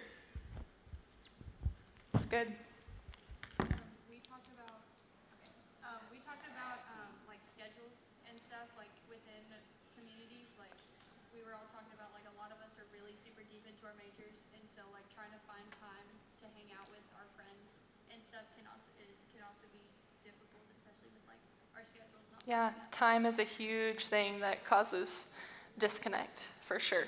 It's 2.13 2.25
good. 2.25 2.53
We 4.09 4.19
talked 4.27 4.51
about, 4.53 4.81
okay, 5.39 5.51
um, 5.83 5.99
we 6.11 6.19
talked 6.19 6.45
about, 6.45 6.79
um, 6.93 7.11
like 7.27 7.41
schedules 7.41 7.97
and 8.29 8.37
stuff, 8.39 8.69
like 8.77 8.91
within 9.09 9.41
the 9.49 9.57
communities, 9.97 10.53
like, 10.59 10.71
we 11.33 11.41
were 11.41 11.55
all 11.57 11.65
talking 11.73 11.93
about, 11.97 12.13
like, 12.13 12.27
a 12.29 12.35
lot 12.37 12.51
of 12.53 12.59
us 12.61 12.77
are 12.77 12.85
really 12.93 13.15
super 13.25 13.41
deep 13.49 13.65
into 13.65 13.85
our 13.89 13.95
majors, 13.97 14.45
and 14.53 14.61
so, 14.69 14.85
like, 14.93 15.07
trying 15.15 15.31
to 15.33 15.41
find 15.49 15.65
time 15.81 16.05
to 16.41 16.45
hang 16.53 16.69
out 16.77 16.85
with 16.93 17.05
our 17.17 17.25
friends 17.33 17.81
and 18.13 18.21
stuff 18.21 18.45
can 18.53 18.65
also, 18.69 18.89
it 19.01 19.09
can 19.33 19.41
also 19.45 19.65
be 19.73 19.81
difficult, 20.21 20.65
especially 20.69 21.09
with, 21.13 21.25
like, 21.25 21.41
our 21.73 21.85
schedules 21.85 22.25
not. 22.29 22.37
Yeah, 22.49 22.71
time 22.91 23.27
is 23.27 23.37
a 23.37 23.43
huge 23.43 24.07
thing 24.07 24.39
that 24.39 24.65
causes 24.65 25.27
disconnect, 25.77 26.49
for 26.63 26.79
sure. 26.79 27.03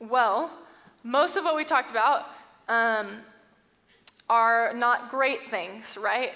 Well, 0.00 0.50
most 1.02 1.36
of 1.36 1.44
what 1.44 1.54
we 1.54 1.62
talked 1.62 1.90
about 1.90 2.30
um, 2.66 3.08
are 4.30 4.72
not 4.72 5.10
great 5.10 5.44
things, 5.44 5.98
right? 6.00 6.32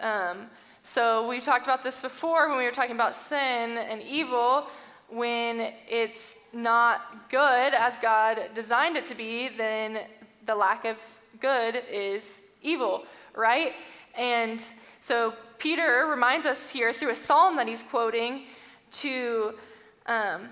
Um, 0.00 0.46
so 0.84 1.26
we 1.26 1.40
talked 1.40 1.66
about 1.66 1.82
this 1.82 2.00
before 2.00 2.48
when 2.48 2.58
we 2.58 2.64
were 2.64 2.70
talking 2.70 2.94
about 2.94 3.16
sin 3.16 3.76
and 3.76 4.00
evil. 4.00 4.68
When 5.08 5.72
it's 5.88 6.36
not 6.52 7.28
good 7.28 7.74
as 7.74 7.96
God 7.96 8.38
designed 8.54 8.96
it 8.96 9.04
to 9.06 9.16
be, 9.16 9.48
then 9.48 9.98
the 10.44 10.54
lack 10.54 10.84
of 10.84 11.00
good 11.40 11.82
is 11.90 12.42
evil, 12.62 13.04
right? 13.34 13.72
And 14.16 14.62
so 15.00 15.34
Peter 15.58 16.06
reminds 16.08 16.46
us 16.46 16.70
here 16.70 16.92
through 16.92 17.10
a 17.10 17.14
psalm 17.14 17.56
that 17.56 17.68
he's 17.68 17.82
quoting 17.82 18.44
to 18.90 19.54
um, 20.06 20.48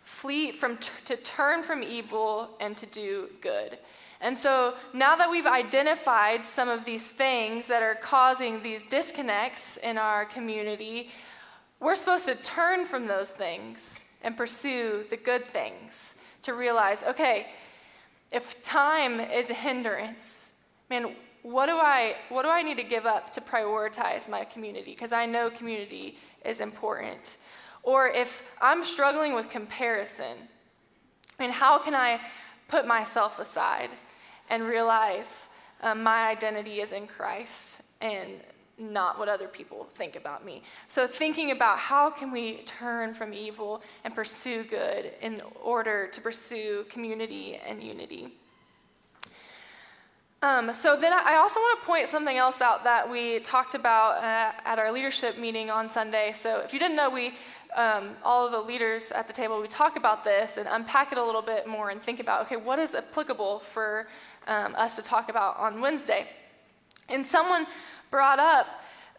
flee 0.00 0.52
from 0.52 0.78
to 1.06 1.16
turn 1.16 1.62
from 1.62 1.82
evil 1.82 2.50
and 2.60 2.76
to 2.76 2.86
do 2.86 3.28
good. 3.40 3.78
And 4.20 4.36
so 4.36 4.74
now 4.92 5.16
that 5.16 5.30
we've 5.30 5.46
identified 5.46 6.44
some 6.44 6.68
of 6.68 6.84
these 6.84 7.10
things 7.10 7.66
that 7.66 7.82
are 7.82 7.94
causing 7.94 8.62
these 8.62 8.86
disconnects 8.86 9.76
in 9.76 9.98
our 9.98 10.24
community, 10.24 11.10
we're 11.80 11.94
supposed 11.94 12.26
to 12.26 12.34
turn 12.34 12.86
from 12.86 13.06
those 13.06 13.30
things 13.30 14.02
and 14.22 14.36
pursue 14.36 15.04
the 15.10 15.16
good 15.16 15.44
things 15.44 16.14
to 16.42 16.54
realize, 16.54 17.02
okay, 17.02 17.48
if 18.32 18.62
time 18.62 19.20
is 19.20 19.50
a 19.50 19.54
hindrance, 19.54 20.52
man, 20.88 21.14
what 21.44 21.66
do 21.66 21.72
I 21.76 22.16
what 22.30 22.42
do 22.42 22.48
I 22.48 22.62
need 22.62 22.78
to 22.78 22.82
give 22.82 23.04
up 23.04 23.30
to 23.32 23.40
prioritize 23.40 24.28
my 24.30 24.44
community? 24.44 24.92
Because 24.92 25.12
I 25.12 25.26
know 25.26 25.50
community 25.50 26.18
is 26.42 26.62
important. 26.62 27.36
Or 27.82 28.08
if 28.08 28.42
I'm 28.62 28.82
struggling 28.82 29.34
with 29.34 29.50
comparison, 29.50 30.38
and 31.38 31.52
how 31.52 31.78
can 31.78 31.94
I 31.94 32.18
put 32.66 32.86
myself 32.86 33.38
aside 33.38 33.90
and 34.48 34.62
realize 34.62 35.48
um, 35.82 36.02
my 36.02 36.28
identity 36.28 36.80
is 36.80 36.92
in 36.92 37.06
Christ 37.06 37.82
and 38.00 38.40
not 38.78 39.18
what 39.18 39.28
other 39.28 39.46
people 39.46 39.84
think 39.84 40.16
about 40.16 40.46
me. 40.46 40.62
So 40.88 41.06
thinking 41.06 41.50
about 41.50 41.78
how 41.78 42.08
can 42.08 42.32
we 42.32 42.62
turn 42.62 43.12
from 43.12 43.34
evil 43.34 43.82
and 44.02 44.14
pursue 44.14 44.64
good 44.64 45.12
in 45.20 45.42
order 45.62 46.08
to 46.08 46.20
pursue 46.22 46.86
community 46.88 47.60
and 47.66 47.82
unity. 47.82 48.32
Um, 50.44 50.74
so 50.74 50.94
then 50.94 51.10
I 51.14 51.36
also 51.36 51.58
want 51.58 51.80
to 51.80 51.86
point 51.86 52.06
something 52.06 52.36
else 52.36 52.60
out 52.60 52.84
that 52.84 53.10
we 53.10 53.38
talked 53.38 53.74
about 53.74 54.22
uh, 54.22 54.52
at 54.66 54.78
our 54.78 54.92
leadership 54.92 55.38
meeting 55.38 55.70
on 55.70 55.88
Sunday. 55.88 56.32
So 56.34 56.60
if 56.60 56.74
you 56.74 56.78
didn't 56.78 56.98
know, 56.98 57.08
we 57.08 57.32
um, 57.74 58.10
all 58.22 58.44
of 58.44 58.52
the 58.52 58.60
leaders 58.60 59.10
at 59.10 59.26
the 59.26 59.32
table 59.32 59.58
we 59.58 59.68
talk 59.68 59.96
about 59.96 60.22
this 60.22 60.58
and 60.58 60.68
unpack 60.70 61.12
it 61.12 61.18
a 61.18 61.24
little 61.24 61.40
bit 61.40 61.66
more 61.66 61.88
and 61.88 61.98
think 61.98 62.20
about 62.20 62.42
okay, 62.42 62.56
what 62.56 62.78
is 62.78 62.94
applicable 62.94 63.60
for 63.60 64.06
um, 64.46 64.74
us 64.76 64.96
to 64.96 65.02
talk 65.02 65.30
about 65.30 65.56
on 65.58 65.80
Wednesday? 65.80 66.26
And 67.08 67.24
someone 67.24 67.66
brought 68.10 68.38
up 68.38 68.66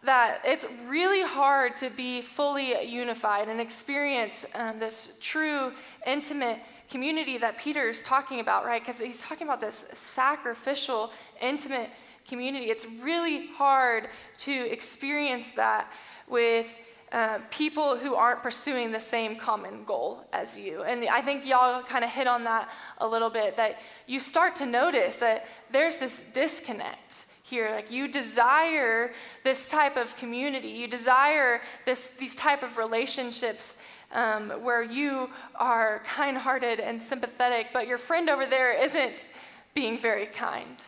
that 0.04 0.42
it's 0.44 0.66
really 0.86 1.24
hard 1.24 1.76
to 1.78 1.90
be 1.90 2.22
fully 2.22 2.80
unified 2.84 3.48
and 3.48 3.60
experience 3.60 4.46
um, 4.54 4.78
this 4.78 5.18
true, 5.20 5.72
intimate 6.06 6.60
community 6.88 7.38
that 7.38 7.58
Peter's 7.58 8.02
talking 8.02 8.40
about, 8.40 8.64
right? 8.64 8.80
Because 8.80 9.00
he's 9.00 9.22
talking 9.22 9.46
about 9.46 9.60
this 9.60 9.86
sacrificial, 9.92 11.10
intimate 11.40 11.90
community. 12.28 12.66
It's 12.66 12.86
really 13.02 13.48
hard 13.48 14.08
to 14.38 14.52
experience 14.52 15.52
that 15.52 15.90
with 16.28 16.76
uh, 17.12 17.38
people 17.50 17.96
who 17.96 18.14
aren't 18.14 18.42
pursuing 18.42 18.90
the 18.90 19.00
same 19.00 19.36
common 19.36 19.84
goal 19.84 20.24
as 20.32 20.58
you. 20.58 20.82
And 20.82 21.08
I 21.08 21.20
think 21.20 21.46
y'all 21.46 21.82
kind 21.82 22.04
of 22.04 22.10
hit 22.10 22.26
on 22.26 22.44
that 22.44 22.68
a 22.98 23.06
little 23.06 23.30
bit 23.30 23.56
that 23.56 23.80
you 24.06 24.18
start 24.18 24.56
to 24.56 24.66
notice 24.66 25.16
that 25.16 25.46
there's 25.70 25.96
this 25.96 26.24
disconnect 26.32 27.26
here 27.42 27.70
like 27.70 27.92
you 27.92 28.08
desire 28.08 29.12
this 29.44 29.70
type 29.70 29.96
of 29.96 30.16
community 30.16 30.66
you 30.66 30.88
desire 30.88 31.60
this 31.84 32.10
these 32.10 32.34
type 32.34 32.64
of 32.64 32.76
relationships 32.76 33.76
um, 34.12 34.50
where 34.62 34.82
you 34.82 35.30
are 35.56 36.00
kind-hearted 36.04 36.80
and 36.80 37.02
sympathetic 37.02 37.68
but 37.72 37.86
your 37.86 37.98
friend 37.98 38.30
over 38.30 38.46
there 38.46 38.72
isn't 38.72 39.28
being 39.74 39.98
very 39.98 40.26
kind 40.26 40.82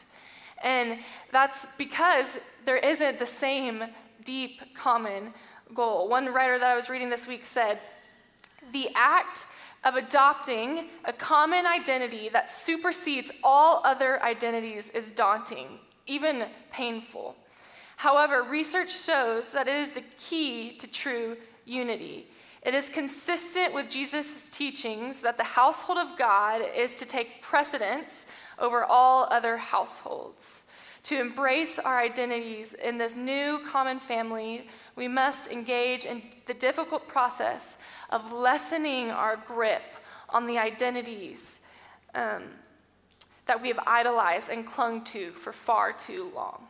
and 0.62 0.98
that's 1.30 1.66
because 1.76 2.40
there 2.64 2.76
isn't 2.76 3.18
the 3.18 3.26
same 3.26 3.84
deep 4.24 4.74
common 4.74 5.32
goal. 5.74 6.08
One 6.08 6.32
writer 6.32 6.58
that 6.58 6.70
I 6.70 6.76
was 6.76 6.90
reading 6.90 7.10
this 7.10 7.26
week 7.26 7.44
said, 7.44 7.78
The 8.72 8.90
act 8.94 9.46
of 9.84 9.94
adopting 9.94 10.86
a 11.04 11.12
common 11.12 11.66
identity 11.66 12.28
that 12.30 12.50
supersedes 12.50 13.30
all 13.44 13.80
other 13.84 14.22
identities 14.22 14.90
is 14.90 15.10
daunting, 15.10 15.78
even 16.06 16.46
painful. 16.72 17.36
However, 17.96 18.42
research 18.42 18.96
shows 18.96 19.52
that 19.52 19.68
it 19.68 19.76
is 19.76 19.92
the 19.92 20.04
key 20.18 20.76
to 20.78 20.90
true 20.90 21.36
unity. 21.64 22.26
It 22.62 22.74
is 22.74 22.90
consistent 22.90 23.72
with 23.72 23.88
Jesus' 23.88 24.50
teachings 24.50 25.20
that 25.20 25.36
the 25.36 25.44
household 25.44 25.98
of 25.98 26.18
God 26.18 26.62
is 26.76 26.94
to 26.96 27.06
take 27.06 27.40
precedence 27.40 28.26
over 28.58 28.84
all 28.84 29.28
other 29.30 29.56
households. 29.56 30.64
To 31.04 31.20
embrace 31.20 31.78
our 31.78 31.98
identities 31.98 32.74
in 32.74 32.98
this 32.98 33.14
new 33.14 33.60
common 33.60 33.98
family, 33.98 34.68
we 34.96 35.08
must 35.08 35.50
engage 35.50 36.04
in 36.04 36.22
the 36.46 36.54
difficult 36.54 37.06
process 37.06 37.78
of 38.10 38.32
lessening 38.32 39.10
our 39.10 39.36
grip 39.36 39.94
on 40.28 40.46
the 40.46 40.58
identities 40.58 41.60
um, 42.14 42.42
that 43.46 43.62
we 43.62 43.68
have 43.68 43.78
idolized 43.86 44.50
and 44.50 44.66
clung 44.66 45.02
to 45.04 45.30
for 45.30 45.52
far 45.52 45.92
too 45.92 46.30
long. 46.34 46.66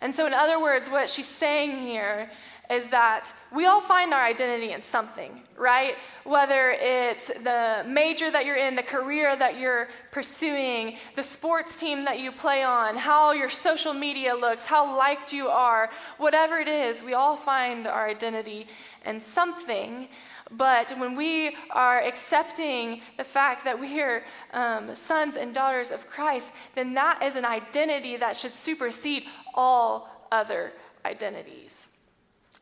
And 0.00 0.14
so, 0.14 0.26
in 0.26 0.34
other 0.34 0.60
words, 0.60 0.90
what 0.90 1.08
she's 1.08 1.28
saying 1.28 1.78
here 1.78 2.30
is 2.70 2.86
that 2.88 3.32
we 3.52 3.66
all 3.66 3.80
find 3.80 4.14
our 4.14 4.24
identity 4.24 4.72
in 4.72 4.82
something, 4.82 5.42
right? 5.56 5.96
Whether 6.24 6.74
it's 6.80 7.28
the 7.28 7.84
major 7.86 8.30
that 8.30 8.46
you're 8.46 8.56
in, 8.56 8.76
the 8.76 8.82
career 8.82 9.36
that 9.36 9.58
you're 9.58 9.88
pursuing, 10.10 10.96
the 11.16 11.22
sports 11.22 11.78
team 11.78 12.04
that 12.04 12.20
you 12.20 12.32
play 12.32 12.62
on, 12.62 12.96
how 12.96 13.32
your 13.32 13.50
social 13.50 13.92
media 13.92 14.34
looks, 14.34 14.64
how 14.64 14.96
liked 14.96 15.32
you 15.32 15.48
are, 15.48 15.90
whatever 16.18 16.58
it 16.58 16.68
is, 16.68 17.02
we 17.02 17.14
all 17.14 17.36
find 17.36 17.86
our 17.86 18.08
identity 18.08 18.66
in 19.04 19.20
something. 19.20 20.08
But 20.50 20.92
when 20.98 21.14
we 21.14 21.56
are 21.70 22.00
accepting 22.00 23.00
the 23.16 23.24
fact 23.24 23.64
that 23.64 23.78
we 23.78 24.00
are 24.00 24.22
um, 24.52 24.94
sons 24.94 25.36
and 25.36 25.54
daughters 25.54 25.90
of 25.90 26.08
Christ, 26.08 26.52
then 26.74 26.94
that 26.94 27.22
is 27.22 27.36
an 27.36 27.44
identity 27.44 28.16
that 28.18 28.36
should 28.36 28.52
supersede 28.52 29.24
all 29.54 30.08
other 30.30 30.72
identities. 31.04 31.91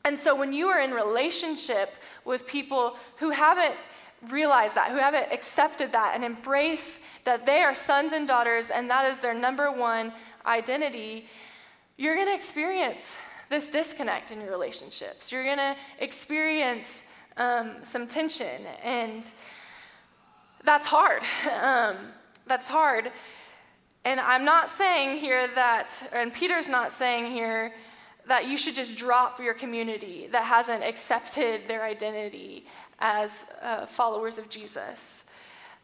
And 0.04 0.19
so 0.19 0.35
when 0.35 0.52
you 0.52 0.69
are 0.69 0.80
in 0.80 0.92
relationship 0.92 1.95
with 2.25 2.47
people 2.47 2.97
who 3.16 3.30
haven't 3.30 3.75
realized 4.28 4.75
that, 4.75 4.90
who 4.90 4.99
haven't 4.99 5.33
accepted 5.33 5.92
that 5.92 6.12
and 6.14 6.25
embraced 6.25 7.04
that 7.25 7.47
they 7.47 7.62
are 7.62 7.75
sons 7.75 8.12
and 8.12 8.28
daughters 8.28 8.71
and 8.71 8.90
that 8.90 9.11
is 9.11 9.21
their 9.21 9.35
number 9.35 9.71
one 9.71 10.12
identity, 10.47 11.26
you're 11.97 12.14
going 12.14 12.28
to 12.28 12.35
experience 12.35 13.19
this 13.50 13.69
disconnect 13.69 14.30
in 14.30 14.40
your 14.40 14.50
relationships. 14.50 15.30
You're 15.30 15.45
going 15.45 15.59
to 15.59 15.76
experience 15.99 17.04
um, 17.37 17.76
some 17.83 18.07
tension, 18.07 18.64
and 18.83 19.26
that's 20.64 20.87
hard. 20.87 21.23
Um, 21.62 21.97
that's 22.47 22.69
hard. 22.69 23.12
And 24.04 24.19
I'm 24.19 24.45
not 24.45 24.71
saying 24.71 25.19
here 25.19 25.47
that, 25.54 26.11
and 26.12 26.35
Peter's 26.35 26.69
not 26.69 26.90
saying 26.90 27.30
here 27.30 27.73
that 28.30 28.46
you 28.46 28.56
should 28.56 28.76
just 28.76 28.94
drop 28.94 29.40
your 29.40 29.52
community 29.52 30.28
that 30.30 30.44
hasn't 30.44 30.84
accepted 30.84 31.66
their 31.66 31.82
identity 31.82 32.64
as 33.00 33.46
uh, 33.60 33.84
followers 33.87 34.38
of 34.38 34.49
Jesus. 34.49 35.25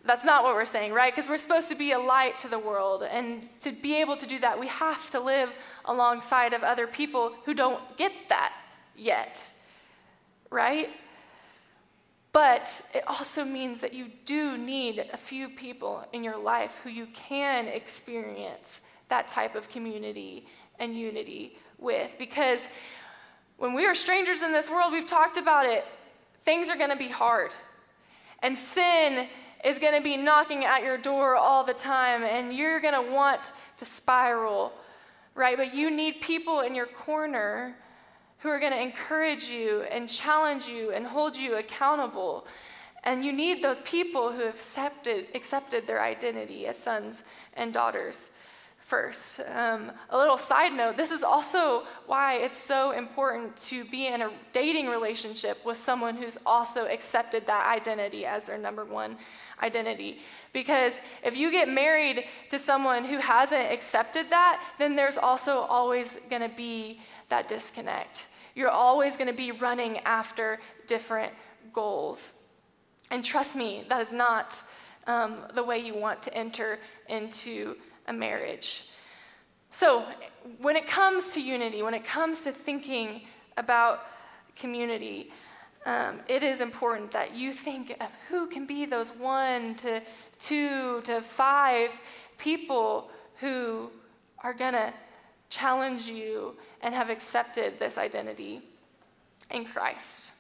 That's 0.04 0.24
not 0.24 0.44
what 0.44 0.54
we're 0.54 0.64
saying, 0.64 0.92
right? 0.92 1.12
Because 1.12 1.28
we're 1.28 1.38
supposed 1.38 1.68
to 1.70 1.74
be 1.74 1.90
a 1.90 1.98
light 1.98 2.38
to 2.38 2.48
the 2.48 2.60
world. 2.60 3.02
And 3.02 3.48
to 3.62 3.72
be 3.72 4.00
able 4.00 4.16
to 4.18 4.28
do 4.28 4.38
that, 4.38 4.60
we 4.60 4.68
have 4.68 5.10
to 5.10 5.18
live 5.18 5.52
alongside 5.86 6.52
of 6.52 6.62
other 6.62 6.86
people 6.86 7.32
who 7.46 7.52
don't 7.52 7.82
get 7.96 8.12
that 8.28 8.52
yet, 8.96 9.52
right? 10.48 10.90
But 12.32 12.80
it 12.94 13.02
also 13.08 13.44
means 13.44 13.80
that 13.80 13.92
you 13.92 14.06
do 14.24 14.56
need 14.56 15.04
a 15.12 15.16
few 15.16 15.48
people 15.48 16.06
in 16.12 16.22
your 16.22 16.38
life 16.38 16.78
who 16.84 16.90
you 16.90 17.08
can 17.12 17.66
experience 17.66 18.82
that 19.08 19.26
type 19.26 19.56
of 19.56 19.68
community 19.68 20.46
and 20.78 20.96
unity 20.96 21.58
with 21.78 22.16
because 22.18 22.68
when 23.58 23.74
we 23.74 23.86
are 23.86 23.94
strangers 23.94 24.42
in 24.42 24.52
this 24.52 24.70
world, 24.70 24.92
we've 24.92 25.06
talked 25.06 25.36
about 25.36 25.66
it, 25.66 25.84
things 26.40 26.68
are 26.68 26.76
going 26.76 26.90
to 26.90 26.96
be 26.96 27.08
hard. 27.08 27.52
And 28.42 28.56
sin 28.56 29.28
is 29.64 29.78
going 29.78 29.96
to 29.96 30.02
be 30.02 30.16
knocking 30.16 30.64
at 30.64 30.82
your 30.82 30.98
door 30.98 31.36
all 31.36 31.64
the 31.64 31.74
time, 31.74 32.22
and 32.22 32.52
you're 32.52 32.80
going 32.80 32.94
to 32.94 33.12
want 33.14 33.52
to 33.78 33.84
spiral, 33.84 34.72
right? 35.34 35.56
But 35.56 35.74
you 35.74 35.90
need 35.90 36.20
people 36.20 36.60
in 36.60 36.74
your 36.74 36.86
corner 36.86 37.74
who 38.38 38.50
are 38.50 38.60
going 38.60 38.72
to 38.72 38.80
encourage 38.80 39.44
you 39.44 39.82
and 39.90 40.08
challenge 40.08 40.66
you 40.66 40.92
and 40.92 41.06
hold 41.06 41.36
you 41.36 41.56
accountable. 41.56 42.46
And 43.02 43.24
you 43.24 43.32
need 43.32 43.62
those 43.62 43.80
people 43.80 44.32
who 44.32 44.40
have 44.40 44.54
accepted, 44.54 45.28
accepted 45.34 45.86
their 45.86 46.02
identity 46.02 46.66
as 46.66 46.76
sons 46.78 47.24
and 47.54 47.72
daughters 47.72 48.30
first. 48.86 49.40
Um, 49.52 49.90
a 50.10 50.16
little 50.16 50.38
side 50.38 50.72
note 50.72 50.96
this 50.96 51.10
is 51.10 51.24
also 51.24 51.82
why 52.06 52.34
it's 52.34 52.56
so 52.56 52.92
important 52.92 53.56
to 53.56 53.84
be 53.84 54.06
in 54.06 54.22
a 54.22 54.30
dating 54.52 54.86
relationship 54.86 55.58
with 55.66 55.76
someone 55.76 56.14
who's 56.14 56.38
also 56.46 56.86
accepted 56.86 57.48
that 57.48 57.66
identity 57.66 58.24
as 58.24 58.44
their 58.44 58.58
number 58.58 58.84
one 58.84 59.16
identity. 59.60 60.20
Because 60.52 61.00
if 61.24 61.36
you 61.36 61.50
get 61.50 61.68
married 61.68 62.26
to 62.50 62.58
someone 62.58 63.04
who 63.04 63.18
hasn't 63.18 63.72
accepted 63.72 64.30
that, 64.30 64.62
then 64.78 64.94
there's 64.94 65.18
also 65.18 65.62
always 65.62 66.20
going 66.30 66.42
to 66.42 66.56
be 66.56 67.00
that 67.28 67.48
disconnect. 67.48 68.26
You're 68.54 68.70
always 68.70 69.16
going 69.16 69.28
to 69.28 69.36
be 69.36 69.50
running 69.50 69.98
after 69.98 70.60
different 70.86 71.32
goals. 71.72 72.34
And 73.10 73.24
trust 73.24 73.56
me, 73.56 73.84
that 73.88 74.00
is 74.00 74.12
not 74.12 74.62
um, 75.08 75.38
the 75.54 75.64
way 75.64 75.80
you 75.80 75.94
want 75.94 76.22
to 76.22 76.34
enter 76.34 76.78
into 77.08 77.76
a 78.06 78.12
marriage. 78.12 78.84
So, 79.70 80.04
when 80.58 80.76
it 80.76 80.86
comes 80.86 81.34
to 81.34 81.42
unity, 81.42 81.82
when 81.82 81.94
it 81.94 82.04
comes 82.04 82.42
to 82.42 82.52
thinking 82.52 83.22
about 83.56 84.06
community, 84.54 85.30
um, 85.84 86.20
it 86.28 86.42
is 86.42 86.60
important 86.60 87.12
that 87.12 87.34
you 87.34 87.52
think 87.52 87.90
of 88.00 88.08
who 88.28 88.46
can 88.46 88.66
be 88.66 88.86
those 88.86 89.10
one 89.10 89.74
to 89.76 90.00
two 90.38 91.00
to 91.02 91.20
five 91.20 92.00
people 92.38 93.10
who 93.40 93.90
are 94.42 94.54
going 94.54 94.72
to 94.72 94.92
challenge 95.48 96.06
you 96.06 96.56
and 96.80 96.94
have 96.94 97.10
accepted 97.10 97.78
this 97.78 97.98
identity 97.98 98.62
in 99.50 99.64
Christ. 99.64 100.32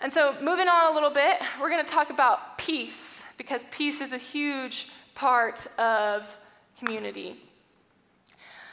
And 0.00 0.12
so, 0.12 0.34
moving 0.42 0.66
on 0.66 0.90
a 0.90 0.94
little 0.94 1.10
bit, 1.10 1.38
we're 1.60 1.70
going 1.70 1.84
to 1.84 1.90
talk 1.90 2.10
about 2.10 2.58
peace 2.58 3.24
because 3.38 3.64
peace 3.70 4.00
is 4.00 4.12
a 4.12 4.18
huge 4.18 4.88
part 5.14 5.66
of 5.78 6.36
community. 6.78 7.36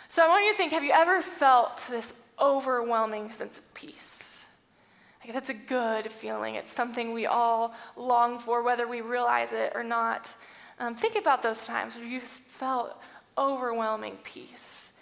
So 0.08 0.24
I 0.24 0.28
want 0.28 0.46
you 0.46 0.52
to 0.52 0.58
think 0.58 0.72
have 0.72 0.84
you 0.84 0.92
ever 0.92 1.22
felt 1.22 1.88
this 1.90 2.14
overwhelming 2.40 3.32
sense 3.32 3.58
of 3.58 3.74
peace? 3.74 4.58
Like 5.24 5.34
that's 5.34 5.50
a 5.50 5.54
good 5.54 6.12
feeling. 6.12 6.56
It's 6.56 6.72
something 6.72 7.14
we 7.14 7.26
all 7.26 7.76
long 7.96 8.40
for, 8.40 8.64
whether 8.64 8.88
we 8.88 9.02
realize 9.02 9.52
it 9.52 9.74
or 9.76 9.84
not. 9.84 10.34
Um, 10.80 10.96
think 10.96 11.16
about 11.16 11.44
those 11.44 11.68
times 11.68 11.98
where 11.98 12.06
you 12.06 12.20
felt 12.20 13.00
overwhelming 13.38 14.18
peace. 14.24 14.94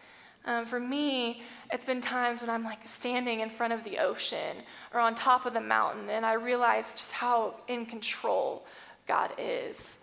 Um, 0.45 0.65
for 0.65 0.79
me, 0.79 1.43
it's 1.71 1.85
been 1.85 2.01
times 2.01 2.41
when 2.41 2.49
I'm 2.49 2.63
like 2.63 2.87
standing 2.87 3.41
in 3.41 3.49
front 3.49 3.73
of 3.73 3.83
the 3.83 3.99
ocean 3.99 4.57
or 4.93 4.99
on 4.99 5.13
top 5.13 5.45
of 5.45 5.53
the 5.53 5.61
mountain, 5.61 6.09
and 6.09 6.25
I 6.25 6.33
realize 6.33 6.93
just 6.93 7.11
how 7.11 7.55
in 7.67 7.85
control 7.85 8.65
God 9.07 9.33
is. 9.37 9.99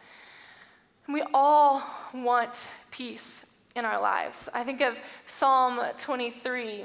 We 1.09 1.23
all 1.35 1.83
want 2.15 2.73
peace 2.91 3.55
in 3.77 3.85
our 3.85 4.01
lives. 4.01 4.49
I 4.55 4.65
think 4.65 4.81
of 4.81 4.99
Psalm 5.27 5.81
23. 5.99 6.85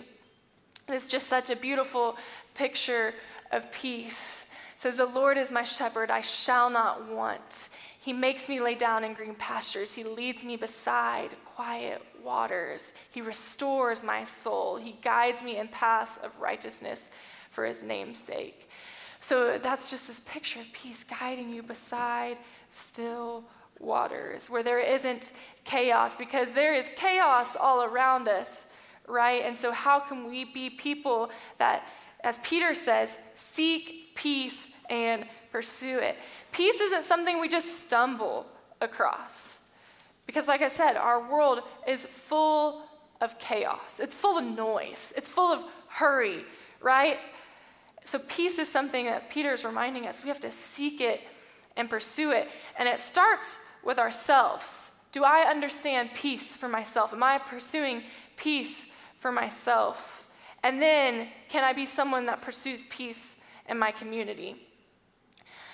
It's 0.90 1.08
just 1.08 1.28
such 1.28 1.50
a 1.50 1.56
beautiful 1.56 2.18
picture 2.54 3.14
of 3.52 3.72
peace. 3.72 4.48
It 4.76 4.82
says, 4.82 4.98
The 4.98 5.06
Lord 5.06 5.38
is 5.38 5.52
my 5.52 5.64
shepherd, 5.64 6.12
I 6.12 6.20
shall 6.20 6.70
not 6.70 7.08
want. 7.08 7.70
He 8.02 8.12
makes 8.12 8.50
me 8.50 8.60
lay 8.60 8.76
down 8.76 9.04
in 9.06 9.14
green 9.14 9.36
pastures. 9.36 9.94
He 9.94 10.04
leads 10.04 10.44
me 10.44 10.58
beside 10.58 11.30
quiet 11.46 12.02
waters. 12.22 12.94
He 13.12 13.22
restores 13.22 14.04
my 14.04 14.26
soul. 14.26 14.78
He 14.78 14.98
guides 15.02 15.44
me 15.44 15.58
in 15.58 15.68
paths 15.70 16.18
of 16.24 16.32
righteousness 16.40 17.08
for 17.52 17.66
his 17.66 17.84
name's 17.84 18.22
sake. 18.22 18.70
So 19.22 19.58
that's 19.58 19.90
just 19.90 20.08
this 20.08 20.22
picture 20.22 20.60
of 20.60 20.72
peace 20.74 21.04
guiding 21.04 21.50
you 21.50 21.62
beside 21.62 22.38
still 22.70 23.44
waters, 23.80 24.50
where 24.50 24.64
there 24.64 24.80
isn't 24.80 25.32
chaos, 25.64 26.16
because 26.16 26.52
there 26.52 26.74
is 26.74 26.90
chaos 26.96 27.56
all 27.56 27.84
around 27.84 28.28
us, 28.28 28.68
right? 29.08 29.44
And 29.46 29.58
so, 29.58 29.72
how 29.72 30.00
can 30.00 30.30
we 30.30 30.46
be 30.46 30.70
people 30.70 31.30
that, 31.58 31.88
as 32.24 32.40
Peter 32.40 32.74
says, 32.74 33.18
seek 33.36 34.16
peace 34.16 34.70
and 34.90 35.26
pursue 35.52 36.00
it? 36.00 36.18
Peace 36.52 36.80
isn't 36.80 37.06
something 37.06 37.40
we 37.40 37.48
just 37.48 37.84
stumble 37.84 38.46
across. 38.82 39.62
Because, 40.26 40.48
like 40.48 40.62
I 40.62 40.68
said, 40.68 40.96
our 40.96 41.30
world 41.30 41.62
is 41.88 42.06
full 42.06 42.84
of 43.22 43.38
chaos, 43.40 44.00
it's 44.00 44.16
full 44.16 44.38
of 44.38 44.46
noise, 44.46 45.14
it's 45.18 45.28
full 45.28 45.52
of 45.52 45.64
hurry, 45.88 46.46
right? 46.82 47.18
So, 48.04 48.20
peace 48.20 48.60
is 48.60 48.72
something 48.72 49.06
that 49.06 49.30
Peter 49.30 49.54
is 49.54 49.66
reminding 49.66 50.08
us 50.08 50.24
we 50.24 50.30
have 50.30 50.40
to 50.42 50.52
seek 50.52 51.02
it 51.02 51.22
and 51.76 51.90
pursue 51.90 52.32
it. 52.32 52.48
And 52.78 52.88
it 52.88 53.02
starts 53.02 53.60
with 53.84 54.00
ourselves. 54.00 54.92
Do 55.12 55.24
I 55.24 55.48
understand 55.50 56.12
peace 56.14 56.56
for 56.56 56.68
myself? 56.68 57.14
Am 57.14 57.24
I 57.24 57.40
pursuing 57.40 58.04
peace 58.36 58.86
for 59.18 59.32
myself? 59.32 60.28
And 60.64 60.82
then, 60.82 61.28
can 61.48 61.64
I 61.64 61.74
be 61.74 61.86
someone 61.86 62.26
that 62.26 62.42
pursues 62.42 62.84
peace 62.90 63.38
in 63.68 63.80
my 63.80 63.92
community? 63.92 64.56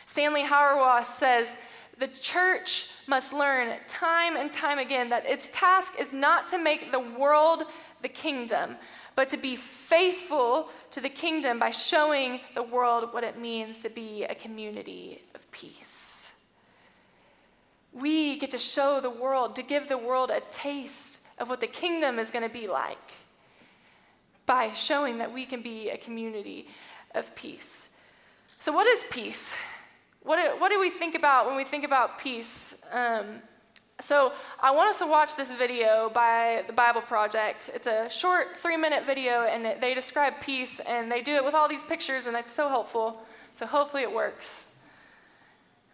Stanley 0.05 0.43
Hauerwas 0.43 1.05
says, 1.05 1.57
the 1.97 2.07
church 2.07 2.89
must 3.07 3.33
learn 3.33 3.75
time 3.87 4.35
and 4.35 4.51
time 4.51 4.79
again 4.79 5.09
that 5.09 5.25
its 5.25 5.49
task 5.51 5.93
is 5.99 6.11
not 6.11 6.47
to 6.47 6.57
make 6.57 6.91
the 6.91 6.99
world 6.99 7.63
the 8.01 8.09
kingdom, 8.09 8.75
but 9.15 9.29
to 9.29 9.37
be 9.37 9.55
faithful 9.55 10.69
to 10.91 10.99
the 10.99 11.09
kingdom 11.09 11.57
by 11.57 11.69
showing 11.69 12.41
the 12.53 12.63
world 12.63 13.13
what 13.13 13.23
it 13.23 13.39
means 13.39 13.79
to 13.79 13.89
be 13.89 14.25
a 14.25 14.35
community 14.35 15.21
of 15.33 15.49
peace. 15.51 15.94
We 17.95 18.37
get 18.37 18.51
to 18.51 18.57
show 18.57 18.99
the 18.99 19.09
world, 19.09 19.55
to 19.55 19.63
give 19.63 19.87
the 19.87 19.97
world 19.97 20.29
a 20.29 20.41
taste 20.51 21.29
of 21.39 21.49
what 21.49 21.61
the 21.61 21.67
kingdom 21.67 22.19
is 22.19 22.29
going 22.29 22.47
to 22.47 22.53
be 22.53 22.67
like 22.67 23.13
by 24.45 24.71
showing 24.73 25.17
that 25.19 25.33
we 25.33 25.45
can 25.45 25.61
be 25.61 25.89
a 25.89 25.97
community 25.97 26.67
of 27.15 27.33
peace. 27.35 27.95
So, 28.59 28.73
what 28.73 28.85
is 28.85 29.05
peace? 29.09 29.57
What 30.23 30.37
do, 30.37 30.59
what 30.59 30.69
do 30.69 30.79
we 30.79 30.89
think 30.89 31.15
about 31.15 31.47
when 31.47 31.55
we 31.55 31.63
think 31.63 31.85
about 31.85 32.19
peace? 32.19 32.75
Um, 32.91 33.41
so, 34.01 34.33
I 34.59 34.71
want 34.71 34.89
us 34.89 34.99
to 34.99 35.07
watch 35.07 35.37
this 35.37 35.49
video 35.51 36.11
by 36.13 36.63
the 36.67 36.73
Bible 36.73 37.01
Project. 37.01 37.71
It's 37.73 37.87
a 37.87 38.09
short 38.09 38.57
three 38.57 38.75
minute 38.77 39.05
video, 39.05 39.43
and 39.43 39.81
they 39.81 39.93
describe 39.93 40.41
peace, 40.41 40.81
and 40.81 41.09
they 41.09 41.21
do 41.21 41.35
it 41.35 41.45
with 41.45 41.53
all 41.53 41.69
these 41.69 41.83
pictures, 41.83 42.25
and 42.25 42.35
it's 42.35 42.51
so 42.51 42.67
helpful. 42.67 43.21
So, 43.53 43.65
hopefully, 43.65 44.03
it 44.03 44.13
works. 44.13 44.74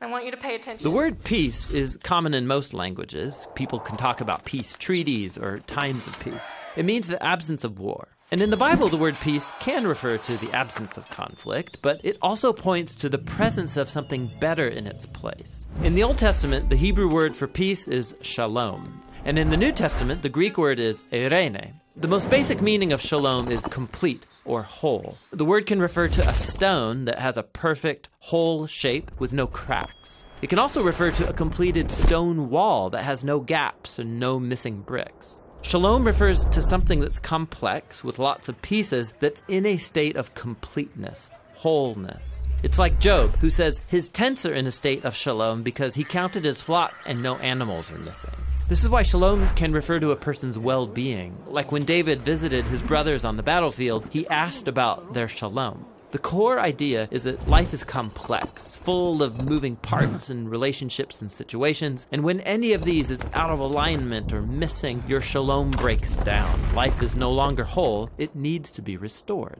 I 0.02 0.08
want 0.08 0.26
you 0.26 0.32
to 0.32 0.38
pay 0.38 0.56
attention. 0.56 0.84
The 0.84 0.96
word 0.96 1.24
peace 1.24 1.70
is 1.70 1.96
common 1.98 2.34
in 2.34 2.48
most 2.48 2.74
languages. 2.74 3.48
People 3.54 3.80
can 3.80 3.98
talk 3.98 4.20
about 4.20 4.46
peace 4.46 4.76
treaties 4.76 5.38
or 5.38 5.60
times 5.60 6.08
of 6.08 6.20
peace. 6.20 6.52
It 6.76 6.86
means 6.86 7.08
the 7.08 7.24
absence 7.24 7.64
of 7.64 7.78
war. 7.78 8.08
And 8.32 8.42
in 8.42 8.50
the 8.50 8.58
Bible, 8.58 8.88
the 8.88 8.98
word 8.98 9.16
peace 9.22 9.52
can 9.60 9.86
refer 9.86 10.18
to 10.18 10.38
the 10.38 10.52
absence 10.54 10.98
of 10.98 11.08
conflict, 11.12 11.78
but 11.84 12.02
it 12.04 12.18
also 12.20 12.52
points 12.52 12.96
to 12.96 13.10
the 13.10 13.20
presence 13.20 13.78
of 13.78 13.92
something 13.92 14.32
better 14.40 14.68
in 14.68 14.88
its 14.88 15.06
place. 15.06 15.68
In 15.84 15.94
the 15.94 16.02
Old 16.02 16.18
Testament, 16.18 16.72
the 16.72 16.78
Hebrew 16.78 17.08
word 17.08 17.36
for 17.36 17.48
peace 17.48 17.88
is 17.88 18.16
shalom. 18.22 19.04
And 19.24 19.38
in 19.38 19.52
the 19.52 19.58
New 19.58 19.72
Testament, 19.72 20.24
the 20.24 20.30
Greek 20.30 20.58
word 20.58 20.80
is 20.80 21.04
eirene. 21.12 21.74
The 21.96 22.08
most 22.08 22.28
basic 22.32 22.60
meaning 22.60 22.92
of 22.92 23.02
shalom 23.02 23.52
is 23.52 23.66
complete 23.66 24.26
or 24.46 24.64
whole. 24.64 25.18
The 25.32 25.46
word 25.46 25.66
can 25.66 25.80
refer 25.80 26.08
to 26.08 26.30
a 26.30 26.34
stone 26.34 27.06
that 27.06 27.20
has 27.20 27.38
a 27.38 27.44
perfect, 27.44 28.10
whole 28.20 28.68
shape 28.68 29.12
with 29.20 29.34
no 29.34 29.48
cracks. 29.48 30.26
It 30.42 30.48
can 30.48 30.60
also 30.60 30.84
refer 30.84 31.12
to 31.12 31.30
a 31.30 31.34
completed 31.34 31.92
stone 31.92 32.50
wall 32.50 32.90
that 32.90 33.04
has 33.04 33.24
no 33.24 33.40
gaps 33.40 34.00
and 34.00 34.20
no 34.20 34.40
missing 34.40 34.82
bricks. 34.82 35.42
Shalom 35.64 36.06
refers 36.06 36.44
to 36.46 36.62
something 36.62 37.00
that's 37.00 37.20
complex 37.20 38.04
with 38.04 38.18
lots 38.18 38.50
of 38.50 38.60
pieces 38.64 39.14
that's 39.20 39.44
in 39.48 39.66
a 39.68 39.78
state 39.78 40.16
of 40.16 40.34
completeness, 40.34 41.30
wholeness. 41.54 42.48
It's 42.64 42.80
like 42.80 43.00
Job, 43.00 43.36
who 43.38 43.52
says 43.52 43.82
his 43.88 44.10
tents 44.10 44.46
are 44.46 44.54
in 44.54 44.66
a 44.66 44.72
state 44.72 45.06
of 45.06 45.16
shalom 45.16 45.62
because 45.62 45.94
he 45.94 46.04
counted 46.04 46.46
his 46.46 46.62
flock 46.62 46.94
and 47.06 47.22
no 47.22 47.38
animals 47.38 47.92
are 47.92 48.00
missing. 48.00 48.34
This 48.72 48.86
is 48.86 48.90
why 48.90 49.04
shalom 49.04 49.46
can 49.56 49.74
refer 49.74 50.00
to 50.00 50.12
a 50.12 50.16
person's 50.16 50.58
well 50.58 50.88
being. 50.88 51.38
Like 51.46 51.74
when 51.74 51.84
David 51.84 52.22
visited 52.22 52.66
his 52.66 52.82
brothers 52.82 53.26
on 53.26 53.36
the 53.36 53.44
battlefield, 53.44 54.08
he 54.12 54.26
asked 54.30 54.70
about 54.70 55.14
their 55.14 55.28
shalom. 55.28 55.86
The 56.12 56.20
core 56.20 56.58
idea 56.58 57.10
is 57.12 57.24
that 57.24 57.50
life 57.50 57.74
is 57.74 57.84
complex, 57.84 58.78
full 58.78 59.24
of 59.24 59.50
moving 59.50 59.76
parts 59.76 60.30
and 60.30 60.50
relationships 60.50 61.22
and 61.22 61.30
situations, 61.30 62.08
and 62.14 62.24
when 62.24 62.40
any 62.40 62.72
of 62.72 62.86
these 62.86 63.12
is 63.12 63.28
out 63.34 63.50
of 63.50 63.60
alignment 63.60 64.32
or 64.32 64.42
missing, 64.42 65.04
your 65.06 65.20
shalom 65.20 65.72
breaks 65.72 66.16
down. 66.16 66.58
Life 66.74 67.04
is 67.04 67.18
no 67.18 67.30
longer 67.30 67.66
whole, 67.66 68.10
it 68.18 68.38
needs 68.38 68.72
to 68.72 68.82
be 68.82 68.96
restored. 68.96 69.60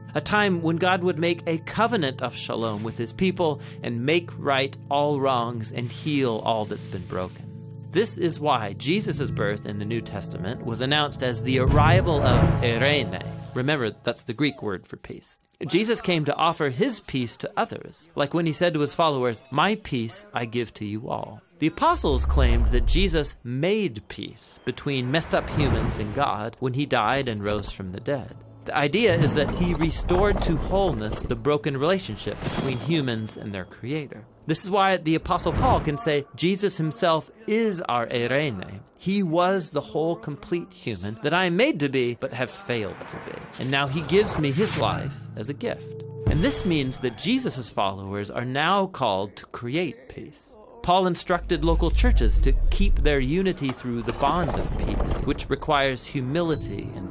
a 0.15 0.21
time 0.21 0.61
when 0.61 0.77
God 0.77 1.03
would 1.03 1.19
make 1.19 1.43
a 1.47 1.59
covenant 1.59 2.21
of 2.21 2.35
shalom 2.35 2.83
with 2.83 2.97
his 2.97 3.13
people 3.13 3.61
and 3.83 4.05
make 4.05 4.29
right 4.37 4.75
all 4.89 5.19
wrongs 5.19 5.71
and 5.71 5.91
heal 5.91 6.41
all 6.45 6.65
that's 6.65 6.87
been 6.87 7.05
broken. 7.07 7.47
This 7.91 8.17
is 8.17 8.39
why 8.39 8.73
Jesus' 8.73 9.31
birth 9.31 9.65
in 9.65 9.79
the 9.79 9.85
New 9.85 10.01
Testament 10.01 10.65
was 10.65 10.79
announced 10.79 11.23
as 11.23 11.43
the 11.43 11.59
arrival 11.59 12.21
of 12.21 12.41
eirene. 12.61 13.21
Remember, 13.53 13.91
that's 14.03 14.23
the 14.23 14.33
Greek 14.33 14.63
word 14.63 14.87
for 14.87 14.95
peace. 14.95 15.39
Jesus 15.67 16.01
came 16.01 16.25
to 16.25 16.35
offer 16.35 16.69
his 16.69 17.01
peace 17.01 17.35
to 17.37 17.51
others, 17.57 18.09
like 18.15 18.33
when 18.33 18.45
he 18.45 18.53
said 18.53 18.73
to 18.73 18.79
his 18.79 18.95
followers, 18.95 19.43
My 19.51 19.75
peace 19.75 20.25
I 20.33 20.45
give 20.45 20.73
to 20.75 20.85
you 20.85 21.09
all. 21.09 21.41
The 21.59 21.67
apostles 21.67 22.25
claimed 22.25 22.67
that 22.69 22.87
Jesus 22.87 23.35
made 23.43 24.07
peace 24.07 24.59
between 24.65 25.11
messed 25.11 25.35
up 25.35 25.47
humans 25.51 25.99
and 25.99 26.15
God 26.15 26.55
when 26.59 26.73
he 26.73 26.87
died 26.87 27.27
and 27.27 27.43
rose 27.43 27.71
from 27.71 27.91
the 27.91 27.99
dead. 27.99 28.35
The 28.65 28.77
idea 28.77 29.15
is 29.15 29.33
that 29.33 29.49
he 29.55 29.73
restored 29.73 30.39
to 30.43 30.55
wholeness 30.55 31.21
the 31.21 31.35
broken 31.35 31.75
relationship 31.77 32.37
between 32.43 32.77
humans 32.77 33.35
and 33.35 33.51
their 33.51 33.65
creator. 33.65 34.23
This 34.45 34.63
is 34.63 34.69
why 34.69 34.97
the 34.97 35.15
apostle 35.15 35.51
Paul 35.51 35.79
can 35.79 35.97
say 35.97 36.25
Jesus 36.35 36.77
himself 36.77 37.31
is 37.47 37.81
our 37.81 38.05
eirene. 38.07 38.81
He 38.97 39.23
was 39.23 39.71
the 39.71 39.81
whole 39.81 40.15
complete 40.15 40.71
human 40.73 41.17
that 41.23 41.33
I 41.33 41.45
am 41.45 41.57
made 41.57 41.79
to 41.79 41.89
be 41.89 42.15
but 42.19 42.33
have 42.33 42.51
failed 42.51 43.07
to 43.07 43.17
be. 43.25 43.33
And 43.59 43.71
now 43.71 43.87
he 43.87 44.01
gives 44.01 44.37
me 44.37 44.51
his 44.51 44.79
life 44.79 45.15
as 45.35 45.49
a 45.49 45.55
gift. 45.55 46.03
And 46.27 46.41
this 46.41 46.63
means 46.63 46.99
that 46.99 47.17
Jesus' 47.17 47.69
followers 47.69 48.29
are 48.29 48.45
now 48.45 48.85
called 48.85 49.35
to 49.37 49.45
create 49.47 50.07
peace. 50.07 50.55
Paul 50.83 51.05
instructed 51.05 51.63
local 51.63 51.91
churches 51.91 52.39
to 52.39 52.53
keep 52.71 52.95
their 52.95 53.19
unity 53.19 53.69
through 53.69 54.01
the 54.01 54.13
bond 54.13 54.49
of 54.49 54.77
peace, 54.79 55.17
which 55.19 55.49
requires 55.49 56.03
humility 56.05 56.89
and 56.95 57.10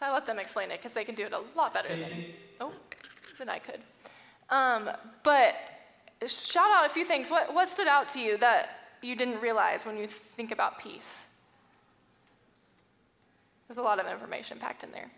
So 0.00 0.06
I 0.06 0.12
let 0.12 0.24
them 0.24 0.38
explain 0.38 0.70
it 0.70 0.78
because 0.78 0.94
they 0.94 1.04
can 1.04 1.14
do 1.14 1.26
it 1.26 1.32
a 1.32 1.42
lot 1.56 1.74
better 1.74 1.94
than, 1.94 2.24
oh, 2.60 2.72
than 3.38 3.50
I 3.50 3.58
could. 3.58 3.80
Um, 4.48 4.88
but 5.22 5.54
shout 6.26 6.70
out 6.74 6.86
a 6.86 6.88
few 6.88 7.04
things. 7.04 7.30
What, 7.30 7.52
what 7.52 7.68
stood 7.68 7.86
out 7.86 8.08
to 8.10 8.20
you 8.20 8.38
that 8.38 8.70
you 9.02 9.14
didn't 9.14 9.40
realize 9.40 9.84
when 9.84 9.98
you 9.98 10.06
think 10.06 10.52
about 10.52 10.78
peace? 10.78 11.28
There's 13.68 13.76
a 13.76 13.82
lot 13.82 14.00
of 14.00 14.06
information 14.06 14.58
packed 14.58 14.84
in 14.84 14.90
there. 14.90 15.10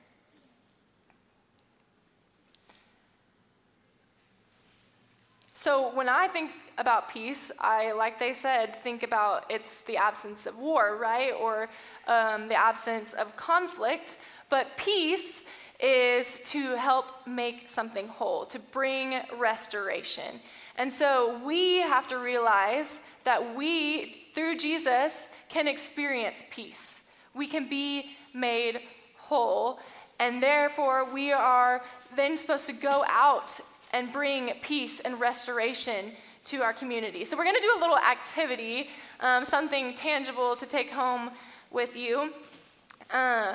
So 5.54 5.94
when 5.94 6.08
I 6.08 6.26
think 6.26 6.50
about 6.76 7.08
peace, 7.08 7.52
I, 7.60 7.92
like 7.92 8.18
they 8.18 8.32
said, 8.32 8.74
think 8.74 9.04
about 9.04 9.44
it's 9.48 9.82
the 9.82 9.96
absence 9.96 10.44
of 10.46 10.58
war, 10.58 10.96
right? 11.00 11.32
Or 11.40 11.68
um, 12.08 12.48
the 12.48 12.56
absence 12.56 13.12
of 13.12 13.36
conflict. 13.36 14.18
But 14.52 14.76
peace 14.76 15.44
is 15.80 16.40
to 16.50 16.76
help 16.76 17.26
make 17.26 17.70
something 17.70 18.06
whole, 18.06 18.44
to 18.44 18.58
bring 18.58 19.18
restoration. 19.38 20.40
And 20.76 20.92
so 20.92 21.40
we 21.42 21.78
have 21.78 22.06
to 22.08 22.18
realize 22.18 23.00
that 23.24 23.56
we, 23.56 24.26
through 24.34 24.58
Jesus, 24.58 25.30
can 25.48 25.66
experience 25.66 26.44
peace. 26.50 27.04
We 27.32 27.46
can 27.46 27.66
be 27.66 28.10
made 28.34 28.80
whole. 29.16 29.80
And 30.20 30.42
therefore, 30.42 31.10
we 31.10 31.32
are 31.32 31.82
then 32.14 32.36
supposed 32.36 32.66
to 32.66 32.74
go 32.74 33.06
out 33.08 33.58
and 33.94 34.12
bring 34.12 34.52
peace 34.60 35.00
and 35.00 35.18
restoration 35.18 36.12
to 36.44 36.60
our 36.60 36.74
community. 36.74 37.24
So, 37.24 37.38
we're 37.38 37.44
going 37.44 37.56
to 37.56 37.62
do 37.62 37.74
a 37.78 37.80
little 37.80 37.96
activity, 37.96 38.90
um, 39.20 39.46
something 39.46 39.94
tangible 39.94 40.56
to 40.56 40.66
take 40.66 40.90
home 40.90 41.30
with 41.70 41.96
you. 41.96 42.34
Uh, 43.10 43.54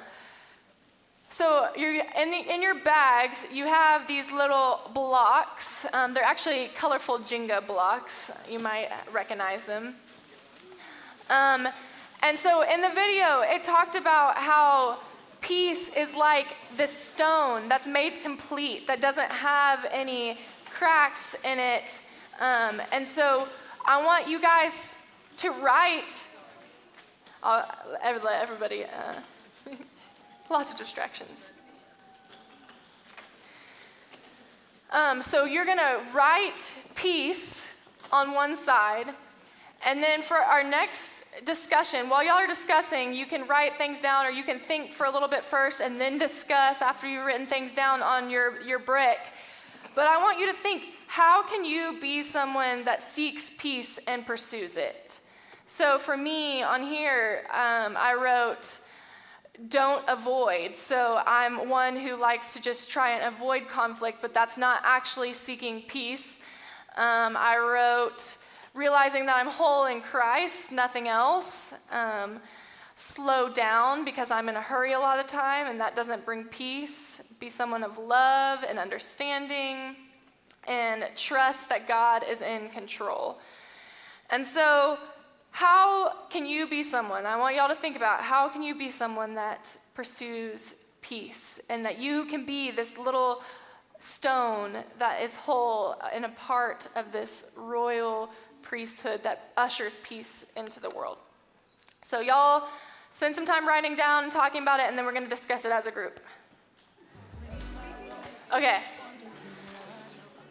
so 1.30 1.68
in, 1.76 2.32
the, 2.32 2.54
in, 2.54 2.62
your 2.62 2.76
bags, 2.76 3.46
you 3.54 3.66
have 3.66 4.08
these 4.08 4.32
little 4.32 4.80
blocks. 4.94 5.86
Um, 5.94 6.14
they're 6.14 6.24
actually 6.24 6.70
colorful 6.74 7.20
Jenga 7.20 7.66
blocks. 7.66 8.32
You 8.50 8.60
might 8.60 8.90
recognize 9.12 9.66
them. 9.66 9.96
Um, 11.30 11.68
and 12.24 12.38
so 12.38 12.64
in 12.64 12.82
the 12.82 12.90
video, 12.90 13.42
it 13.42 13.64
talked 13.64 13.96
about 13.96 14.38
how 14.38 15.00
peace 15.42 15.90
is 15.90 16.16
like 16.16 16.56
this 16.76 16.92
stone 16.92 17.70
that's 17.70 17.88
made 17.88 18.22
complete, 18.24 18.88
that 18.88 19.02
doesn't 19.02 19.32
have 19.32 19.86
any 19.92 20.38
cracks 20.66 21.36
in 21.44 21.60
it. 21.60 22.04
Um, 22.40 22.82
and 22.92 23.08
so 23.08 23.48
I 23.86 24.04
want 24.04 24.28
you 24.28 24.42
guys 24.42 24.96
to 25.38 25.52
write. 25.52 26.28
I'll 27.44 27.70
let 28.04 28.42
everybody. 28.42 28.86
Uh, 28.86 29.14
lots 30.50 30.72
of 30.72 30.78
distractions. 30.78 31.54
Um, 34.92 35.22
so 35.22 35.44
you're 35.44 35.66
going 35.66 35.78
to 35.78 36.02
write 36.14 36.74
peace 36.96 37.76
on 38.12 38.34
one 38.34 38.56
side. 38.56 39.14
And 39.86 40.02
then 40.02 40.22
for 40.22 40.38
our 40.38 40.64
next 40.64 41.26
discussion, 41.46 42.10
while 42.10 42.24
y'all 42.24 42.36
are 42.36 42.48
discussing, 42.48 43.14
you 43.14 43.26
can 43.26 43.48
write 43.48 43.76
things 43.76 44.02
down 44.02 44.26
or 44.26 44.30
you 44.30 44.44
can 44.44 44.60
think 44.60 44.94
for 44.94 45.06
a 45.06 45.12
little 45.12 45.28
bit 45.28 45.44
first 45.44 45.82
and 45.82 46.00
then 46.00 46.18
discuss 46.18 46.82
after 46.82 47.08
you've 47.08 47.26
written 47.26 47.46
things 47.46 47.74
down 47.74 48.02
on 48.02 48.30
your, 48.30 48.62
your 48.62 48.80
brick. 48.80 49.20
But 49.94 50.08
I 50.08 50.18
want 50.18 50.40
you 50.40 50.48
to 50.48 50.54
think 50.54 50.86
how 51.08 51.44
can 51.44 51.64
you 51.64 51.98
be 52.02 52.22
someone 52.24 52.86
that 52.86 53.02
seeks 53.02 53.52
peace 53.58 54.00
and 54.08 54.26
pursues 54.26 54.78
it? 54.78 55.20
So 55.66 56.00
for 56.00 56.18
me 56.18 56.64
on 56.64 56.82
here, 56.82 57.46
um, 57.52 57.98
I 57.98 58.14
wrote, 58.14 58.80
don't 59.70 60.04
avoid. 60.08 60.76
So 60.76 61.22
I'm 61.26 61.70
one 61.70 61.96
who 61.96 62.16
likes 62.16 62.54
to 62.54 62.62
just 62.62 62.90
try 62.90 63.12
and 63.12 63.36
avoid 63.36 63.68
conflict, 63.68 64.20
but 64.22 64.34
that's 64.34 64.58
not 64.58 64.82
actually 64.84 65.34
seeking 65.34 65.82
peace. 65.82 66.40
Um, 66.96 67.36
I 67.38 67.58
wrote, 67.58 68.38
realizing 68.74 69.26
that 69.26 69.38
I'm 69.38 69.48
whole 69.48 69.86
in 69.86 70.02
Christ, 70.02 70.72
nothing 70.72 71.08
else. 71.08 71.74
Um, 71.92 72.40
slow 72.96 73.48
down 73.48 74.04
because 74.04 74.32
I'm 74.32 74.50
in 74.50 74.56
a 74.56 74.62
hurry 74.62 74.94
a 74.94 75.00
lot 75.00 75.20
of 75.20 75.28
time, 75.28 75.68
and 75.68 75.80
that 75.80 75.96
doesn't 75.96 76.26
bring 76.26 76.46
peace. 76.46 77.34
Be 77.40 77.50
someone 77.50 77.84
of 77.84 77.98
love 77.98 78.64
and 78.68 78.80
understanding, 78.80 79.96
and 80.68 81.06
trust 81.16 81.70
that 81.70 81.88
God 81.88 82.24
is 82.28 82.42
in 82.42 82.70
control. 82.70 83.40
And 84.30 84.46
so, 84.46 84.98
how 85.58 86.14
can 86.30 86.46
you 86.46 86.68
be 86.68 86.84
someone? 86.84 87.26
I 87.26 87.36
want 87.36 87.56
y'all 87.56 87.68
to 87.68 87.74
think 87.74 87.96
about 87.96 88.22
how 88.22 88.48
can 88.48 88.62
you 88.62 88.76
be 88.76 88.92
someone 88.92 89.34
that 89.34 89.76
pursues 89.96 90.76
peace 91.02 91.60
and 91.68 91.84
that 91.84 91.98
you 91.98 92.26
can 92.26 92.46
be 92.46 92.70
this 92.70 93.00
little 93.00 93.42
stone 93.98 94.84
that 95.00 95.24
is 95.24 95.36
whole 95.36 95.96
and 96.14 96.26
a 96.26 96.30
part 96.30 96.88
of 96.96 97.12
this 97.12 97.54
royal 97.58 98.30
priesthood 98.62 99.24
that 99.24 99.52
ushers 99.58 99.98
peace 100.04 100.46
into 100.56 100.80
the 100.80 100.92
world. 100.92 101.18
So, 102.04 102.20
y'all 102.20 102.68
spend 103.10 103.34
some 103.34 103.48
time 103.48 103.68
writing 103.68 103.96
down 103.96 104.26
and 104.26 104.32
talking 104.32 104.62
about 104.62 104.80
it, 104.80 104.86
and 104.90 104.96
then 104.96 105.06
we're 105.06 105.12
going 105.12 105.24
to 105.24 105.30
discuss 105.30 105.66
it 105.66 105.72
as 105.72 105.88
a 105.88 105.92
group. 105.92 106.20
Okay. 108.56 108.78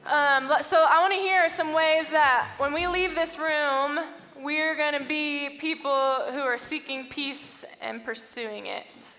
Um, 0.06 0.50
so, 0.62 0.84
I 0.90 0.98
want 1.00 1.14
to 1.14 1.20
hear 1.20 1.48
some 1.48 1.72
ways 1.72 2.10
that 2.10 2.48
when 2.58 2.74
we 2.74 2.88
leave 2.88 3.14
this 3.14 3.38
room, 3.38 4.00
we're 4.42 4.76
going 4.76 4.92
to 4.94 5.04
be 5.04 5.56
people 5.58 5.90
who 6.30 6.40
are 6.40 6.58
seeking 6.58 7.06
peace 7.06 7.64
and 7.80 8.04
pursuing 8.04 8.66
it. 8.66 9.18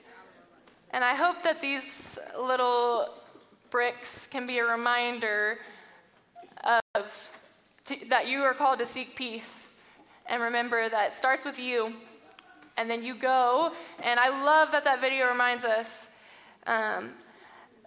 And 0.92 1.04
I 1.04 1.16
hope 1.16 1.44
that 1.44 1.62
these 1.62 2.18
little 2.40 3.10
bricks 3.70 4.28
can 4.28 4.48
be 4.48 4.60
a 4.60 4.66
reminder 4.66 5.60
of 6.96 7.38
to, 7.86 7.96
that 8.10 8.28
you 8.28 8.42
are 8.42 8.54
called 8.54 8.80
to 8.80 8.86
seek 8.86 9.16
peace. 9.16 9.80
And 10.28 10.42
remember 10.42 10.90
that 10.90 11.10
it 11.10 11.14
starts 11.14 11.46
with 11.46 11.58
you, 11.58 11.94
and 12.76 12.90
then 12.90 13.02
you 13.04 13.16
go. 13.16 13.72
And 14.04 14.20
I 14.20 14.44
love 14.44 14.72
that 14.74 14.84
that 14.84 15.00
video 15.00 15.30
reminds 15.30 15.64
us 15.64 16.10
um, 16.66 17.12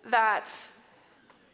that 0.06 0.50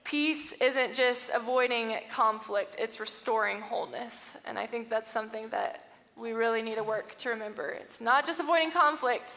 peace 0.06 0.52
isn't 0.52 0.94
just 0.94 1.30
avoiding 1.34 1.96
conflict, 2.10 2.76
it's 2.78 3.00
restoring 3.00 3.60
wholeness. 3.60 4.38
And 4.46 4.58
I 4.58 4.66
think 4.66 4.88
that's 4.88 5.10
something 5.10 5.48
that 5.50 5.88
we 6.16 6.32
really 6.32 6.62
need 6.62 6.76
to 6.76 6.82
work 6.82 7.14
to 7.18 7.28
remember. 7.30 7.68
It's 7.68 8.00
not 8.00 8.24
just 8.24 8.40
avoiding 8.40 8.70
conflict. 8.70 9.32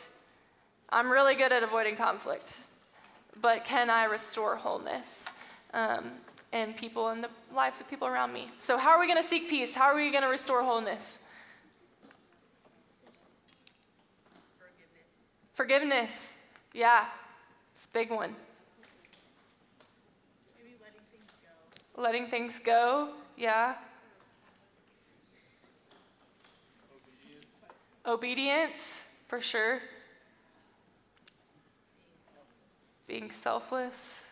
I'm 0.89 1.11
really 1.11 1.35
good 1.35 1.51
at 1.51 1.61
avoiding 1.61 1.95
conflict, 1.95 2.55
but 3.41 3.65
can 3.65 3.89
I 3.89 4.05
restore 4.05 4.55
wholeness? 4.55 5.31
Um, 5.73 6.13
and 6.51 6.75
people 6.75 7.09
in 7.09 7.21
the 7.21 7.29
lives 7.53 7.79
of 7.79 7.89
people 7.89 8.07
around 8.07 8.33
me. 8.33 8.47
So, 8.57 8.77
how 8.77 8.89
are 8.89 8.99
we 8.99 9.07
going 9.07 9.21
to 9.21 9.27
seek 9.27 9.49
peace? 9.49 9.75
How 9.75 9.85
are 9.85 9.95
we 9.95 10.09
going 10.09 10.23
to 10.23 10.29
restore 10.29 10.63
wholeness? 10.63 11.19
Forgiveness. 14.57 15.13
Forgiveness. 15.53 16.37
Yeah, 16.73 17.05
it's 17.71 17.85
a 17.85 17.93
big 17.93 18.09
one. 18.09 18.35
Maybe 20.57 20.75
letting 20.81 21.01
things 21.11 21.29
go. 21.43 21.49
Letting 21.99 22.27
things 22.27 22.59
go. 22.59 23.09
Yeah. 23.37 23.75
Obedience. 28.05 28.69
Obedience, 28.71 29.07
for 29.27 29.41
sure. 29.41 29.81
Being 33.05 33.29
selfless. 33.31 34.31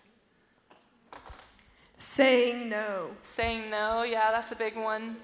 Saying 1.97 2.69
no. 2.69 3.09
Saying 3.21 3.69
no, 3.69 4.03
yeah, 4.03 4.31
that's 4.31 4.53
a 4.53 4.55
big 4.55 4.77
one. 4.77 5.17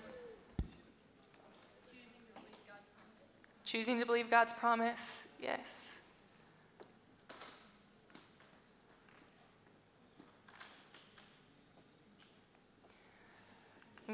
Choosing 3.63 4.01
to 4.01 4.05
believe 4.05 4.29
God's 4.29 4.51
promise, 4.51 5.29
yes. 5.41 5.92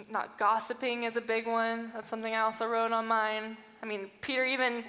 Not 0.09 0.37
gossiping 0.37 1.03
is 1.03 1.15
a 1.15 1.21
big 1.21 1.47
one. 1.47 1.91
That's 1.93 2.09
something 2.09 2.33
I 2.33 2.41
also 2.41 2.67
wrote 2.67 2.91
on 2.91 3.07
mine. 3.07 3.57
I 3.81 3.85
mean, 3.85 4.09
Peter 4.21 4.45
even 4.45 4.83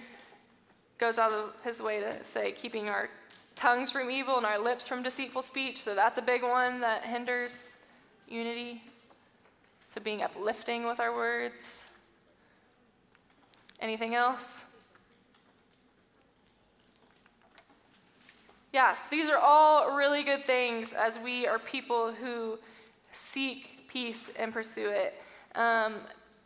goes 0.99 1.19
out 1.19 1.33
of 1.33 1.55
his 1.65 1.81
way 1.81 2.01
to 2.01 2.23
say 2.25 2.53
keeping 2.53 2.89
our 2.89 3.09
tongues 3.57 3.91
from 3.91 4.11
evil 4.11 4.37
and 4.37 4.47
our 4.47 4.59
lips 4.59 4.87
from 4.87 5.03
deceitful 5.03 5.43
speech. 5.43 5.79
So 5.79 5.95
that's 5.95 6.19
a 6.19 6.23
big 6.23 6.43
one 6.43 6.81
that 6.81 7.05
hinders 7.05 7.79
unity. 8.29 8.83
So 9.87 10.01
being 10.01 10.23
uplifting 10.23 10.87
with 10.87 11.01
our 11.01 11.15
words. 11.15 11.89
Anything 13.81 14.15
else? 14.15 14.67
Yes, 18.73 19.07
these 19.11 19.29
are 19.29 19.39
all 19.39 19.97
really 19.97 20.23
good 20.23 20.45
things 20.45 20.93
as 20.93 21.19
we 21.19 21.47
are 21.47 21.59
people 21.59 22.13
who 22.13 22.59
seek 23.11 23.80
peace 23.90 24.31
and 24.38 24.53
pursue 24.53 24.90
it. 24.90 25.20
Um, 25.55 25.94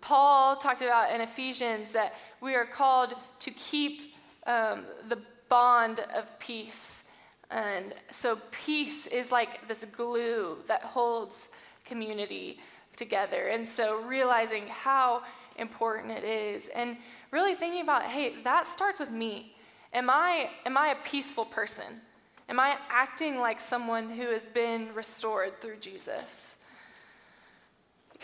Paul 0.01 0.57
talked 0.57 0.83
about 0.83 1.15
in 1.15 1.21
Ephesians 1.21 1.93
that 1.93 2.15
we 2.41 2.55
are 2.55 2.65
called 2.65 3.15
to 3.41 3.51
keep 3.53 4.15
um, 4.47 4.85
the 5.09 5.19
bond 5.49 6.01
of 6.15 6.39
peace. 6.39 7.05
And 7.51 7.93
so 8.11 8.39
peace 8.51 9.07
is 9.07 9.31
like 9.31 9.69
this 9.69 9.85
glue 9.93 10.57
that 10.67 10.83
holds 10.83 11.51
community 11.85 12.59
together. 12.97 13.49
And 13.49 13.69
so 13.69 14.03
realizing 14.03 14.67
how 14.67 15.23
important 15.57 16.13
it 16.13 16.25
is 16.25 16.69
and 16.69 16.97
really 17.31 17.55
thinking 17.55 17.83
about, 17.83 18.05
hey, 18.05 18.35
that 18.43 18.67
starts 18.67 19.01
with 19.01 19.11
me. 19.11 19.55
Am 19.93 20.11
I 20.11 20.51
am 20.67 20.77
I 20.77 20.89
a 20.89 21.09
peaceful 21.09 21.45
person? 21.45 22.01
Am 22.49 22.59
I 22.59 22.77
acting 22.91 23.39
like 23.39 23.61
someone 23.61 24.11
who 24.11 24.27
has 24.27 24.49
been 24.49 24.93
restored 24.95 25.61
through 25.61 25.77
Jesus? 25.77 26.64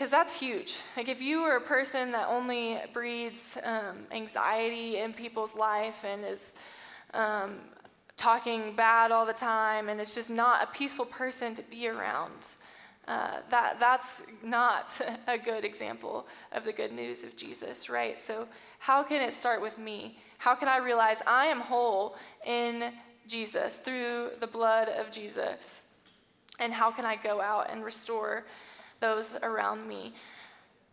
Because 0.01 0.09
that's 0.09 0.39
huge. 0.39 0.77
Like, 0.97 1.09
if 1.09 1.21
you 1.21 1.41
are 1.41 1.57
a 1.57 1.61
person 1.61 2.11
that 2.13 2.25
only 2.27 2.79
breeds 2.91 3.55
um, 3.63 4.07
anxiety 4.11 4.97
in 4.97 5.13
people's 5.13 5.55
life 5.55 6.03
and 6.03 6.25
is 6.25 6.53
um, 7.13 7.57
talking 8.17 8.75
bad 8.75 9.11
all 9.11 9.27
the 9.27 9.31
time 9.31 9.89
and 9.89 10.01
is 10.01 10.15
just 10.15 10.31
not 10.31 10.63
a 10.63 10.65
peaceful 10.75 11.05
person 11.05 11.53
to 11.53 11.61
be 11.61 11.87
around, 11.87 12.47
uh, 13.07 13.41
that, 13.51 13.79
that's 13.79 14.25
not 14.43 14.99
a 15.27 15.37
good 15.37 15.63
example 15.63 16.25
of 16.51 16.65
the 16.65 16.73
good 16.73 16.91
news 16.91 17.23
of 17.23 17.37
Jesus, 17.37 17.87
right? 17.87 18.19
So, 18.19 18.47
how 18.79 19.03
can 19.03 19.21
it 19.21 19.35
start 19.35 19.61
with 19.61 19.77
me? 19.77 20.17
How 20.39 20.55
can 20.55 20.67
I 20.67 20.77
realize 20.77 21.21
I 21.27 21.45
am 21.45 21.59
whole 21.59 22.15
in 22.43 22.91
Jesus 23.27 23.77
through 23.77 24.31
the 24.39 24.47
blood 24.47 24.89
of 24.89 25.11
Jesus? 25.11 25.83
And 26.57 26.73
how 26.73 26.89
can 26.89 27.05
I 27.05 27.17
go 27.17 27.39
out 27.39 27.69
and 27.71 27.83
restore 27.83 28.45
those 29.01 29.35
around 29.43 29.87
me? 29.87 30.13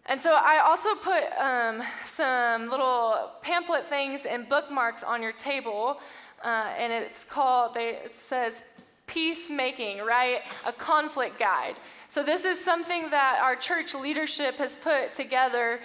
And 0.06 0.18
so 0.18 0.34
I 0.34 0.60
also 0.64 0.94
put 0.94 1.22
um, 1.38 1.82
some 2.04 2.70
little 2.70 3.30
pamphlet 3.42 3.84
things 3.84 4.24
and 4.24 4.48
bookmarks 4.48 5.04
on 5.04 5.22
your 5.22 5.32
table, 5.32 6.00
uh, 6.42 6.72
and 6.78 6.92
it's 6.92 7.24
called, 7.24 7.74
they, 7.74 7.90
it 7.90 8.14
says 8.14 8.62
peacemaking, 9.06 9.98
right? 9.98 10.40
A 10.66 10.72
conflict 10.72 11.38
guide. 11.38 11.76
So 12.08 12.22
this 12.22 12.46
is 12.46 12.62
something 12.62 13.10
that 13.10 13.40
our 13.42 13.54
church 13.54 13.94
leadership 13.94 14.56
has 14.56 14.76
put 14.76 15.12
together 15.12 15.80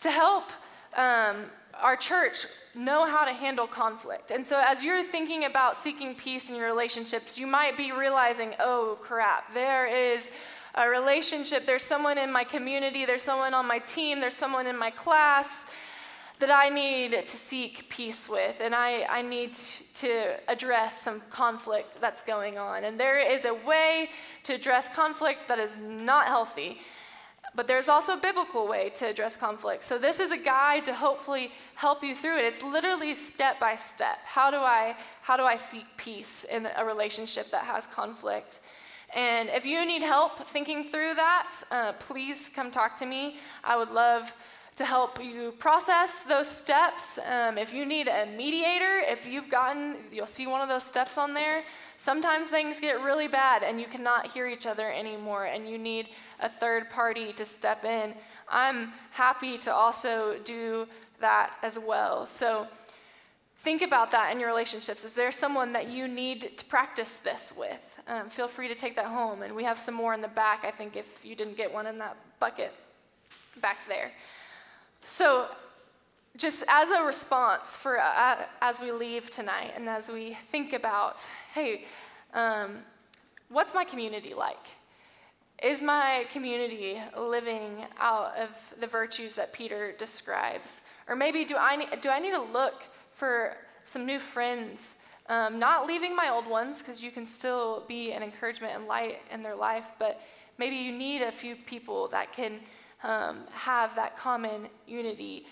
to 0.00 0.10
help 0.10 0.44
um, 0.96 1.46
our 1.82 1.96
church 1.96 2.46
know 2.76 3.06
how 3.06 3.24
to 3.24 3.32
handle 3.32 3.66
conflict. 3.66 4.30
And 4.30 4.44
so, 4.46 4.62
as 4.64 4.84
you're 4.84 5.02
thinking 5.02 5.44
about 5.44 5.76
seeking 5.76 6.14
peace 6.14 6.48
in 6.48 6.56
your 6.56 6.66
relationships, 6.66 7.38
you 7.38 7.46
might 7.46 7.76
be 7.76 7.92
realizing, 7.92 8.54
oh 8.60 8.98
crap, 9.00 9.52
there 9.54 9.86
is 9.86 10.30
a 10.74 10.88
relationship, 10.88 11.66
there's 11.66 11.84
someone 11.84 12.18
in 12.18 12.32
my 12.32 12.44
community, 12.44 13.06
there's 13.06 13.22
someone 13.22 13.54
on 13.54 13.66
my 13.66 13.78
team, 13.78 14.20
there's 14.20 14.36
someone 14.36 14.66
in 14.66 14.78
my 14.78 14.90
class 14.90 15.66
that 16.40 16.50
I 16.50 16.68
need 16.68 17.12
to 17.12 17.36
seek 17.36 17.88
peace 17.88 18.28
with, 18.28 18.60
and 18.60 18.74
I, 18.74 19.04
I 19.04 19.22
need 19.22 19.54
to 19.54 20.34
address 20.48 21.00
some 21.00 21.22
conflict 21.30 22.00
that's 22.00 22.22
going 22.22 22.58
on. 22.58 22.84
And 22.84 22.98
there 22.98 23.18
is 23.18 23.44
a 23.44 23.54
way 23.54 24.10
to 24.42 24.54
address 24.54 24.92
conflict 24.94 25.48
that 25.48 25.58
is 25.58 25.76
not 25.78 26.26
healthy. 26.26 26.80
But 27.56 27.68
there's 27.68 27.88
also 27.88 28.14
a 28.14 28.20
biblical 28.20 28.66
way 28.66 28.90
to 28.96 29.06
address 29.06 29.36
conflict. 29.36 29.84
So 29.84 29.96
this 29.96 30.18
is 30.18 30.32
a 30.32 30.36
guide 30.36 30.84
to 30.86 30.94
hopefully 30.94 31.52
help 31.76 32.02
you 32.02 32.16
through 32.16 32.38
it. 32.38 32.44
It's 32.44 32.64
literally 32.64 33.14
step 33.14 33.60
by 33.60 33.76
step. 33.76 34.18
How 34.24 34.50
do 34.50 34.56
I 34.56 34.96
how 35.22 35.36
do 35.36 35.44
I 35.44 35.54
seek 35.54 35.84
peace 35.96 36.44
in 36.50 36.68
a 36.76 36.84
relationship 36.84 37.50
that 37.52 37.62
has 37.62 37.86
conflict? 37.86 38.60
And 39.14 39.48
if 39.48 39.64
you 39.64 39.86
need 39.86 40.02
help 40.02 40.48
thinking 40.48 40.84
through 40.84 41.14
that, 41.14 41.54
uh, 41.70 41.92
please 42.00 42.50
come 42.52 42.72
talk 42.72 42.96
to 42.96 43.06
me. 43.06 43.36
I 43.62 43.76
would 43.76 43.90
love 43.90 44.34
to 44.76 44.84
help 44.84 45.22
you 45.22 45.52
process 45.52 46.24
those 46.24 46.50
steps. 46.50 47.18
Um, 47.18 47.56
if 47.56 47.72
you 47.72 47.84
need 47.86 48.08
a 48.08 48.26
mediator, 48.26 48.98
if 49.06 49.24
you've 49.24 49.48
gotten, 49.48 49.98
you'll 50.10 50.26
see 50.26 50.48
one 50.48 50.60
of 50.60 50.68
those 50.68 50.82
steps 50.82 51.16
on 51.16 51.32
there. 51.32 51.62
Sometimes 51.96 52.48
things 52.48 52.80
get 52.80 53.00
really 53.02 53.28
bad 53.28 53.62
and 53.62 53.80
you 53.80 53.86
cannot 53.86 54.32
hear 54.32 54.48
each 54.48 54.66
other 54.66 54.90
anymore, 54.90 55.44
and 55.44 55.68
you 55.68 55.78
need 55.78 56.08
a 56.40 56.48
third 56.48 56.90
party 56.90 57.32
to 57.34 57.44
step 57.44 57.84
in. 57.84 58.14
I'm 58.50 58.92
happy 59.12 59.58
to 59.58 59.72
also 59.72 60.38
do 60.44 60.88
that 61.20 61.54
as 61.62 61.78
well. 61.78 62.26
So 62.26 62.66
think 63.58 63.82
about 63.82 64.10
that 64.10 64.32
in 64.32 64.40
your 64.40 64.48
relationships. 64.48 65.04
Is 65.04 65.14
there 65.14 65.32
someone 65.32 65.72
that 65.72 65.88
you 65.88 66.06
need 66.06 66.56
to 66.58 66.64
practice 66.64 67.16
this 67.16 67.52
with? 67.56 67.98
Um, 68.06 68.28
feel 68.28 68.48
free 68.48 68.68
to 68.68 68.74
take 68.74 68.96
that 68.96 69.06
home. 69.06 69.42
And 69.42 69.54
we 69.54 69.64
have 69.64 69.78
some 69.78 69.94
more 69.94 70.14
in 70.14 70.20
the 70.20 70.28
back, 70.28 70.64
I 70.64 70.70
think, 70.70 70.96
if 70.96 71.24
you 71.24 71.34
didn't 71.34 71.56
get 71.56 71.72
one 71.72 71.86
in 71.86 71.98
that 71.98 72.16
bucket 72.40 72.74
back 73.60 73.78
there. 73.88 74.12
So, 75.04 75.48
just 76.36 76.64
as 76.68 76.90
a 76.90 77.02
response 77.04 77.76
for 77.76 78.00
uh, 78.00 78.36
as 78.60 78.80
we 78.80 78.90
leave 78.90 79.30
tonight 79.30 79.72
and 79.76 79.88
as 79.88 80.08
we 80.08 80.36
think 80.48 80.72
about, 80.72 81.20
hey, 81.54 81.84
um, 82.32 82.78
what's 83.48 83.72
my 83.72 83.84
community 83.84 84.34
like? 84.34 84.66
Is 85.62 85.80
my 85.80 86.26
community 86.32 87.00
living 87.16 87.86
out 88.00 88.36
of 88.36 88.74
the 88.80 88.86
virtues 88.86 89.36
that 89.36 89.52
Peter 89.52 89.94
describes? 89.96 90.82
Or 91.08 91.14
maybe 91.14 91.44
do 91.44 91.56
I, 91.56 91.86
do 92.00 92.10
I 92.10 92.18
need 92.18 92.32
to 92.32 92.42
look 92.42 92.82
for 93.14 93.56
some 93.84 94.06
new 94.06 94.18
friends? 94.18 94.96
Um, 95.28 95.58
not 95.58 95.86
leaving 95.86 96.14
my 96.14 96.28
old 96.28 96.46
ones, 96.46 96.82
because 96.82 97.02
you 97.02 97.10
can 97.10 97.24
still 97.24 97.84
be 97.88 98.12
an 98.12 98.22
encouragement 98.22 98.74
and 98.74 98.86
light 98.86 99.20
in 99.32 99.42
their 99.42 99.54
life, 99.54 99.92
but 99.98 100.20
maybe 100.58 100.76
you 100.76 100.92
need 100.92 101.22
a 101.22 101.32
few 101.32 101.56
people 101.56 102.08
that 102.08 102.32
can 102.32 102.60
um, 103.02 103.44
have 103.50 103.94
that 103.96 104.16
common 104.16 104.68
unity. 104.86 105.46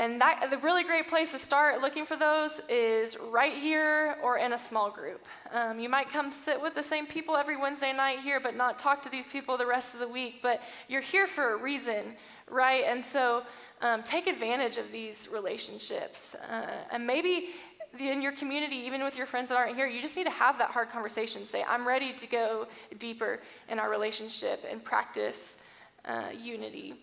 And 0.00 0.18
that, 0.22 0.46
the 0.50 0.56
really 0.56 0.82
great 0.82 1.08
place 1.08 1.32
to 1.32 1.38
start 1.38 1.82
looking 1.82 2.06
for 2.06 2.16
those 2.16 2.62
is 2.70 3.18
right 3.30 3.52
here 3.52 4.16
or 4.22 4.38
in 4.38 4.54
a 4.54 4.58
small 4.58 4.90
group. 4.90 5.26
Um, 5.52 5.78
you 5.78 5.90
might 5.90 6.08
come 6.08 6.32
sit 6.32 6.58
with 6.58 6.74
the 6.74 6.82
same 6.82 7.06
people 7.06 7.36
every 7.36 7.58
Wednesday 7.58 7.92
night 7.92 8.20
here, 8.20 8.40
but 8.40 8.56
not 8.56 8.78
talk 8.78 9.02
to 9.02 9.10
these 9.10 9.26
people 9.26 9.58
the 9.58 9.66
rest 9.66 9.92
of 9.92 10.00
the 10.00 10.08
week. 10.08 10.36
But 10.40 10.62
you're 10.88 11.02
here 11.02 11.26
for 11.26 11.52
a 11.52 11.56
reason, 11.58 12.16
right? 12.48 12.84
And 12.86 13.04
so 13.04 13.42
um, 13.82 14.02
take 14.02 14.26
advantage 14.26 14.78
of 14.78 14.90
these 14.90 15.28
relationships. 15.30 16.34
Uh, 16.50 16.66
and 16.90 17.06
maybe 17.06 17.50
in 17.98 18.22
your 18.22 18.32
community, 18.32 18.76
even 18.76 19.04
with 19.04 19.18
your 19.18 19.26
friends 19.26 19.50
that 19.50 19.58
aren't 19.58 19.76
here, 19.76 19.86
you 19.86 20.00
just 20.00 20.16
need 20.16 20.24
to 20.24 20.30
have 20.30 20.56
that 20.56 20.70
hard 20.70 20.88
conversation. 20.88 21.44
Say, 21.44 21.62
I'm 21.62 21.86
ready 21.86 22.14
to 22.14 22.26
go 22.26 22.68
deeper 22.98 23.40
in 23.68 23.78
our 23.78 23.90
relationship 23.90 24.64
and 24.70 24.82
practice 24.82 25.58
uh, 26.06 26.28
unity. 26.34 26.94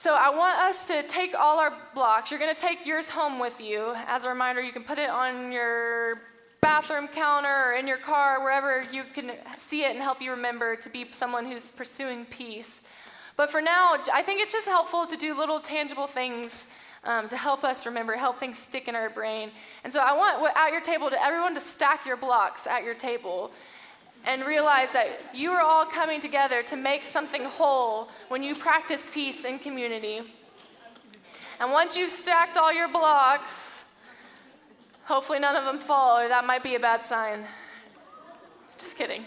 So 0.00 0.14
I 0.14 0.30
want 0.30 0.56
us 0.60 0.86
to 0.86 1.02
take 1.08 1.34
all 1.34 1.58
our 1.58 1.72
blocks. 1.92 2.30
You're 2.30 2.38
going 2.38 2.54
to 2.54 2.60
take 2.60 2.86
yours 2.86 3.08
home 3.08 3.40
with 3.40 3.60
you. 3.60 3.94
As 4.06 4.24
a 4.24 4.28
reminder, 4.28 4.62
you 4.62 4.70
can 4.70 4.84
put 4.84 4.96
it 4.96 5.10
on 5.10 5.50
your 5.50 6.20
bathroom 6.60 7.08
counter 7.08 7.48
or 7.48 7.72
in 7.72 7.88
your 7.88 7.96
car, 7.96 8.40
wherever 8.40 8.84
you 8.92 9.02
can 9.12 9.32
see 9.58 9.82
it 9.82 9.90
and 9.90 9.98
help 9.98 10.22
you 10.22 10.30
remember 10.30 10.76
to 10.76 10.88
be 10.88 11.08
someone 11.10 11.46
who's 11.46 11.72
pursuing 11.72 12.26
peace. 12.26 12.82
But 13.36 13.50
for 13.50 13.60
now, 13.60 13.96
I 14.14 14.22
think 14.22 14.40
it's 14.40 14.52
just 14.52 14.68
helpful 14.68 15.04
to 15.04 15.16
do 15.16 15.36
little 15.36 15.58
tangible 15.58 16.06
things 16.06 16.68
um, 17.02 17.26
to 17.26 17.36
help 17.36 17.64
us 17.64 17.84
remember, 17.84 18.12
help 18.12 18.38
things 18.38 18.56
stick 18.56 18.86
in 18.86 18.94
our 18.94 19.10
brain. 19.10 19.50
And 19.82 19.92
so 19.92 19.98
I 19.98 20.12
want 20.16 20.56
at 20.56 20.70
your 20.70 20.80
table 20.80 21.10
to 21.10 21.20
everyone 21.20 21.56
to 21.56 21.60
stack 21.60 22.06
your 22.06 22.16
blocks 22.16 22.68
at 22.68 22.84
your 22.84 22.94
table 22.94 23.50
and 24.24 24.44
realize 24.44 24.92
that 24.92 25.08
you 25.34 25.52
are 25.52 25.62
all 25.62 25.84
coming 25.84 26.20
together 26.20 26.62
to 26.64 26.76
make 26.76 27.02
something 27.02 27.44
whole 27.44 28.08
when 28.28 28.42
you 28.42 28.54
practice 28.54 29.06
peace 29.12 29.44
in 29.44 29.58
community. 29.58 30.20
And 31.60 31.72
once 31.72 31.96
you've 31.96 32.10
stacked 32.10 32.56
all 32.56 32.72
your 32.72 32.88
blocks, 32.88 33.86
hopefully 35.04 35.38
none 35.38 35.56
of 35.56 35.64
them 35.64 35.78
fall, 35.78 36.18
or 36.18 36.28
that 36.28 36.44
might 36.44 36.62
be 36.62 36.74
a 36.74 36.80
bad 36.80 37.04
sign. 37.04 37.44
Just 38.78 38.96
kidding. 38.96 39.24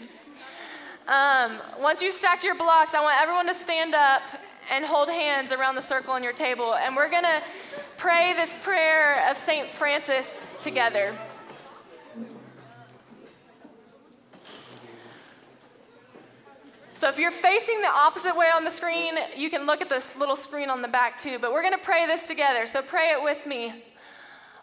Um, 1.08 1.60
once 1.80 2.02
you've 2.02 2.14
stacked 2.14 2.44
your 2.44 2.56
blocks, 2.56 2.94
I 2.94 3.02
want 3.02 3.20
everyone 3.20 3.48
to 3.48 3.54
stand 3.54 3.96
up 3.96 4.22
and 4.70 4.86
hold 4.86 5.10
hands 5.10 5.52
around 5.52 5.76
the 5.76 5.82
circle 5.82 6.14
on 6.14 6.24
your 6.24 6.34
table. 6.34 6.76
And 6.76 6.96
we're 6.96 7.10
going 7.10 7.24
to 7.24 7.42
pray 7.98 8.34
this 8.34 8.56
prayer 8.64 9.30
of 9.30 9.36
St. 9.36 9.74
Francis 9.74 10.56
together. 10.62 11.14
So 17.02 17.10
if 17.10 17.18
you're 17.18 17.32
facing 17.32 17.82
the 17.82 17.90
opposite 17.90 18.38
way 18.38 18.52
on 18.56 18.64
the 18.64 18.70
screen, 18.70 19.16
you 19.36 19.50
can 19.50 19.66
look 19.66 19.82
at 19.82 19.90
this 19.90 20.16
little 20.16 20.36
screen 20.36 20.70
on 20.70 20.84
the 20.84 20.88
back 20.88 21.18
too. 21.18 21.40
But 21.40 21.52
we're 21.52 21.64
going 21.64 21.74
to 21.74 21.84
pray 21.84 22.06
this 22.06 22.28
together. 22.28 22.68
So 22.68 22.84
pray 22.84 23.10
it 23.10 23.24
with 23.24 23.48
me. 23.48 23.74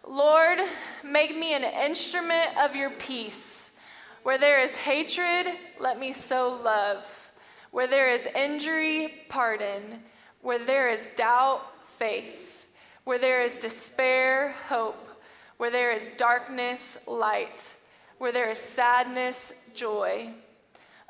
Lord, 0.07 0.61
make 1.03 1.37
me 1.37 1.55
an 1.55 1.65
instrument 1.65 2.57
of 2.57 2.77
your 2.77 2.91
peace. 2.91 3.73
Where 4.23 4.39
there 4.39 4.63
is 4.63 4.77
hatred, 4.77 5.53
let 5.81 5.99
me 5.99 6.13
sow 6.13 6.61
love. 6.63 7.33
Where 7.73 7.89
there 7.89 8.15
is 8.15 8.27
injury, 8.27 9.15
pardon. 9.29 9.99
Where 10.41 10.65
there 10.65 10.91
is 10.91 11.09
doubt, 11.17 11.85
faith. 11.85 12.69
Where 13.03 13.19
there 13.19 13.43
is 13.43 13.57
despair, 13.57 14.55
hope. 14.69 15.09
Where 15.57 15.73
there 15.73 15.91
is 15.91 16.13
darkness, 16.17 16.99
light. 17.09 17.75
Where 18.19 18.31
there 18.31 18.49
is 18.49 18.59
sadness, 18.59 19.53
joy. 19.75 20.31